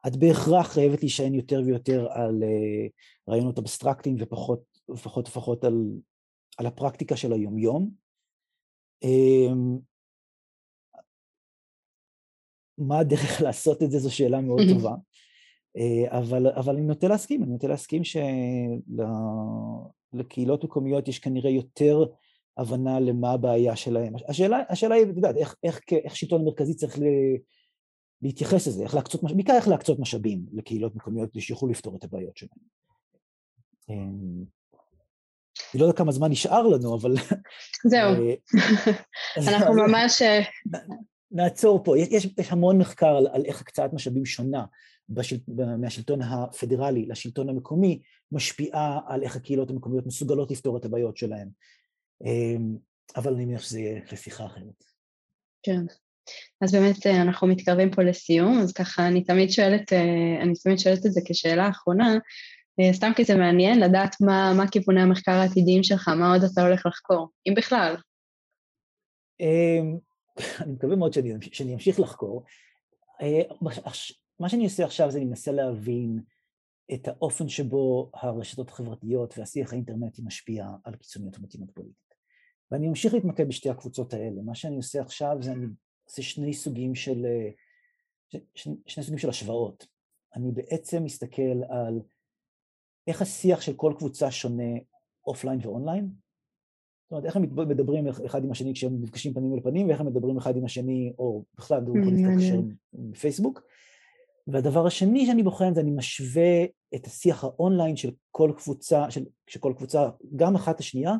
את 0.07 0.15
בהכרח 0.15 0.73
חייבת 0.73 1.01
להישען 1.01 1.33
יותר 1.33 1.61
ויותר 1.65 2.07
על 2.11 2.43
אה, 2.43 2.87
רעיונות 3.29 3.57
אבסטרקטיים 3.57 4.15
ופחות 4.19 4.63
ופחות 4.89 5.27
ופחות 5.27 5.63
על, 5.63 5.73
על 6.57 6.65
הפרקטיקה 6.65 7.17
של 7.17 7.33
היומיום. 7.33 7.91
אמ, 9.03 9.77
מה 12.77 12.99
הדרך 12.99 13.41
לעשות 13.45 13.83
את 13.83 13.91
זה 13.91 13.99
זו 13.99 14.15
שאלה 14.15 14.41
מאוד 14.41 14.61
טובה, 14.73 14.95
אבל, 16.07 16.47
אבל 16.47 16.75
אני 16.75 16.85
נוטה 16.85 17.07
להסכים, 17.07 17.43
אני 17.43 17.51
נוטה 17.51 17.67
להסכים 17.67 18.01
שלקהילות 20.13 20.63
מקומיות 20.63 21.07
יש 21.07 21.19
כנראה 21.19 21.49
יותר 21.49 22.05
הבנה 22.57 22.99
למה 22.99 23.31
הבעיה 23.31 23.75
שלהם. 23.75 24.13
השאלה, 24.27 24.61
השאלה 24.69 24.95
היא, 24.95 25.03
את 25.03 25.15
יודעת, 25.15 25.37
איך, 25.37 25.55
איך, 25.63 25.79
איך 26.03 26.15
שלטון 26.15 26.45
מרכזי 26.45 26.73
צריך 26.73 26.99
ל... 26.99 27.03
להתייחס 28.21 28.67
לזה, 28.67 28.83
איך 28.83 28.95
להקצות, 28.95 29.23
בעיקר 29.23 29.53
איך 29.53 29.67
להקצות 29.67 29.99
משאבים 29.99 30.45
לקהילות 30.53 30.95
מקומיות 30.95 31.31
כדי 31.31 31.41
שיוכלו 31.41 31.69
לפתור 31.69 31.95
את 31.95 32.03
הבעיות 32.03 32.37
שלהם. 32.37 32.59
אמ, 33.89 34.43
אני 35.73 35.81
לא 35.81 35.85
יודע 35.85 35.97
כמה 35.97 36.11
זמן 36.11 36.31
נשאר 36.31 36.67
לנו, 36.67 36.95
אבל... 36.95 37.13
זהו, 37.91 38.11
אה, 38.11 38.33
אנחנו 39.53 39.73
ממש... 39.73 40.21
אה, 40.21 40.39
נעצור 41.31 41.83
פה, 41.83 41.99
יש, 41.99 42.27
יש 42.37 42.51
המון 42.51 42.77
מחקר 42.77 43.15
על, 43.17 43.27
על 43.31 43.45
איך 43.45 43.61
הקצאת 43.61 43.93
משאבים 43.93 44.25
שונה 44.25 44.65
בשל, 45.09 45.37
מהשלטון 45.77 46.21
הפדרלי 46.21 47.05
לשלטון 47.05 47.49
המקומי, 47.49 48.01
משפיעה 48.31 48.99
על 49.07 49.23
איך 49.23 49.35
הקהילות 49.35 49.69
המקומיות 49.69 50.05
מסוגלות 50.05 50.51
לפתור 50.51 50.77
את 50.77 50.85
הבעיות 50.85 51.17
שלהן. 51.17 51.49
אמ, 52.25 52.77
אבל 53.15 53.33
אני 53.33 53.45
מניח 53.45 53.61
שזה 53.61 53.79
יהיה 53.79 54.01
לשיחה 54.11 54.45
אחרת. 54.45 54.83
כן. 55.63 55.81
אז 56.61 56.71
באמת 56.71 57.07
אה, 57.07 57.21
אנחנו 57.21 57.47
מתקרבים 57.47 57.91
פה 57.91 58.03
לסיום, 58.03 58.59
אז 58.59 58.73
ככה 58.73 59.07
אני 59.07 59.23
תמיד 59.23 59.49
שואלת, 59.49 59.93
אה, 59.93 60.41
אני 60.41 60.53
תמיד 60.63 60.79
שואלת 60.79 61.05
את 61.05 61.13
זה 61.13 61.21
כשאלה 61.25 61.69
אחרונה, 61.69 62.17
אה, 62.79 62.93
סתם 62.93 63.11
כי 63.15 63.23
זה 63.23 63.35
מעניין 63.35 63.79
לדעת 63.79 64.15
מה, 64.21 64.53
מה 64.57 64.67
כיווני 64.71 65.01
המחקר 65.01 65.31
העתידיים 65.31 65.83
שלך, 65.83 66.07
מה 66.07 66.33
עוד 66.33 66.43
אתה 66.43 66.61
הולך 66.61 66.85
לחקור, 66.85 67.29
אם 67.49 67.53
בכלל. 67.57 67.95
אמ, 69.39 69.97
אני 70.61 70.71
מקווה 70.71 70.95
מאוד 70.95 71.13
שאני, 71.13 71.33
שאני 71.41 71.73
אמשיך 71.73 71.99
לחקור. 71.99 72.43
מה 74.39 74.49
שאני 74.49 74.63
עושה 74.63 74.85
עכשיו 74.85 75.11
זה 75.11 75.17
אני 75.17 75.25
מנסה 75.25 75.51
להבין 75.51 76.19
את 76.93 77.07
האופן 77.07 77.49
שבו 77.49 78.11
הרשתות 78.13 78.69
החברתיות 78.69 79.37
והשיח 79.37 79.73
האינטרנטי 79.73 80.21
משפיע 80.25 80.69
על 80.83 80.95
קיצוניות 80.95 81.37
ומתאימות 81.37 81.71
פוליטית. 81.71 82.13
ואני 82.71 82.89
אמשיך 82.89 83.13
להתמקד 83.13 83.47
בשתי 83.47 83.69
הקבוצות 83.69 84.13
האלה. 84.13 84.41
מה 84.41 84.55
שאני 84.55 84.75
עושה 84.75 85.01
עכשיו 85.01 85.37
זה 85.41 85.51
אני 85.51 85.65
עושה 86.05 86.21
שני 86.21 86.53
סוגים 86.53 86.95
של, 86.95 87.25
שני, 88.55 88.75
שני 88.85 89.03
סוגים 89.03 89.17
של 89.17 89.29
השוואות. 89.29 89.87
אני 90.35 90.51
בעצם 90.51 91.03
מסתכל 91.03 91.63
על 91.69 92.01
איך 93.07 93.21
השיח 93.21 93.61
של 93.61 93.73
כל 93.73 93.93
קבוצה 93.97 94.31
שונה 94.31 94.73
אופליין 95.27 95.59
ואונליין. 95.61 96.09
זאת 97.03 97.11
אומרת, 97.11 97.25
איך 97.25 97.35
הם 97.35 97.41
מדברים 97.67 98.07
אחד 98.07 98.43
עם 98.43 98.51
השני 98.51 98.73
כשהם 98.73 99.01
נפגשים 99.01 99.33
פנים 99.33 99.53
אל 99.53 99.59
פנים, 99.59 99.87
ואיך 99.87 99.99
הם 100.01 100.07
מדברים 100.07 100.37
אחד 100.37 100.55
עם 100.55 100.65
השני, 100.65 101.13
או 101.19 101.43
בכלל, 101.57 101.77
הם 101.77 101.83
יכולים 101.83 102.27
להתקשר 102.27 102.59
בפייסבוק. 102.93 103.61
והדבר 104.47 104.87
השני 104.87 105.25
שאני 105.25 105.43
בוחן 105.43 105.73
זה 105.73 105.81
אני 105.81 105.91
משווה 105.91 106.65
את 106.95 107.05
השיח 107.05 107.43
האונליין 107.43 107.95
של 107.95 108.11
כל 108.31 108.51
קבוצה, 108.57 109.11
של, 109.11 109.25
של 109.47 109.59
כל 109.59 109.73
קבוצה, 109.77 110.09
גם 110.35 110.55
אחת 110.55 110.79
השנייה, 110.79 111.13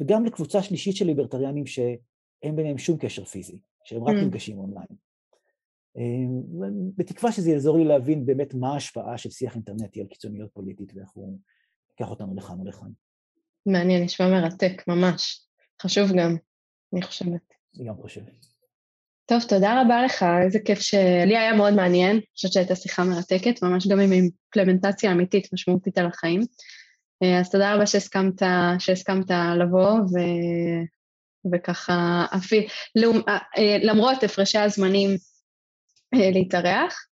וגם 0.00 0.24
לקבוצה 0.24 0.62
שלישית 0.62 0.96
של 0.96 1.06
ליברטריאנים 1.06 1.66
שאין 1.66 2.56
ביניהם 2.56 2.78
שום 2.78 2.98
קשר 2.98 3.24
פיזי, 3.24 3.58
שהם 3.84 4.04
רק 4.04 4.14
mm. 4.14 4.18
נפגשים 4.18 4.58
אונליין. 4.58 4.86
אמ, 5.96 6.42
בתקווה 6.96 7.32
שזה 7.32 7.50
יעזור 7.50 7.78
לי 7.78 7.84
להבין 7.84 8.26
באמת 8.26 8.54
מה 8.54 8.72
ההשפעה 8.72 9.18
של 9.18 9.30
שיח 9.30 9.54
אינטרנטי 9.54 10.00
על 10.00 10.06
קיצוניות 10.06 10.50
פוליטית 10.52 10.92
ואיך 10.94 11.10
הוא 11.14 11.38
ייקח 11.90 12.10
אותנו 12.10 12.34
לכאן 12.34 12.60
ולכאן. 12.60 12.90
מעניין, 13.66 14.04
נשמע 14.04 14.30
מרתק, 14.30 14.82
ממש. 14.88 15.46
חשוב 15.82 16.10
גם, 16.18 16.36
אני 16.92 17.02
חושבת. 17.02 17.54
אני 17.76 17.88
גם 17.88 17.96
חושב. 17.96 18.20
טוב, 19.26 19.42
תודה 19.48 19.80
רבה 19.80 20.02
לך, 20.02 20.24
איזה 20.44 20.58
כיף 20.64 20.80
שלי 20.80 21.36
היה 21.36 21.52
מאוד 21.52 21.74
מעניין, 21.74 22.10
אני 22.10 22.20
חושבת 22.34 22.52
שהייתה 22.52 22.74
שיחה 22.74 23.04
מרתקת, 23.04 23.62
ממש 23.62 23.86
גם 23.88 24.00
עם 24.00 24.12
אימפלמנטציה 24.12 25.12
אמיתית 25.12 25.52
משמעותית 25.52 25.98
על 25.98 26.06
החיים. 26.06 26.40
אה, 27.22 27.40
אז 27.40 27.50
תודה 27.50 27.74
רבה 27.74 27.86
שהסכמת, 27.86 28.42
שהסכמת 28.78 29.30
לבוא, 29.60 29.90
ו... 29.90 30.18
וככה, 31.52 32.26
אפילו, 32.36 32.62
אה, 33.28 33.38
למרות 33.82 34.22
הפרשי 34.22 34.58
הזמנים, 34.58 35.10
אה, 36.14 36.30
להתארח. 36.30 37.06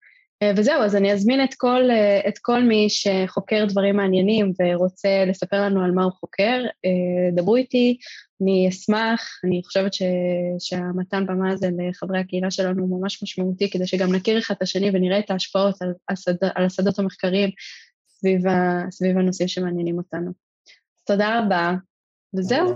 וזהו, 0.56 0.82
אז 0.82 0.96
אני 0.96 1.12
אזמין 1.12 1.44
את 1.44 1.54
כל, 1.54 1.82
את 2.28 2.38
כל 2.38 2.62
מי 2.62 2.86
שחוקר 2.90 3.64
דברים 3.68 3.96
מעניינים 3.96 4.52
ורוצה 4.60 5.24
לספר 5.26 5.62
לנו 5.62 5.84
על 5.84 5.90
מה 5.90 6.04
הוא 6.04 6.12
חוקר, 6.12 6.64
דברו 7.36 7.56
איתי, 7.56 7.96
אני 8.42 8.68
אשמח, 8.68 9.40
אני 9.44 9.60
חושבת 9.64 9.94
ש, 9.94 10.02
שהמתן 10.58 11.26
במה 11.26 11.52
הזה 11.52 11.68
לחברי 11.78 12.20
הקהילה 12.20 12.50
שלנו 12.50 12.82
הוא 12.82 13.00
ממש 13.00 13.22
משמעותי, 13.22 13.70
כדי 13.70 13.86
שגם 13.86 14.14
נכיר 14.14 14.38
אחד 14.38 14.54
את 14.54 14.62
השני 14.62 14.90
ונראה 14.92 15.18
את 15.18 15.30
ההשפעות 15.30 15.82
על, 15.82 15.92
השד, 16.08 16.44
על 16.54 16.64
השדות 16.64 16.98
המחקריים 16.98 17.50
סביב, 18.08 18.42
סביב 18.90 19.18
הנושאים 19.18 19.48
שמעניינים 19.48 19.98
אותנו. 19.98 20.30
תודה 21.06 21.38
רבה, 21.38 21.74
וזהו. 22.36 22.74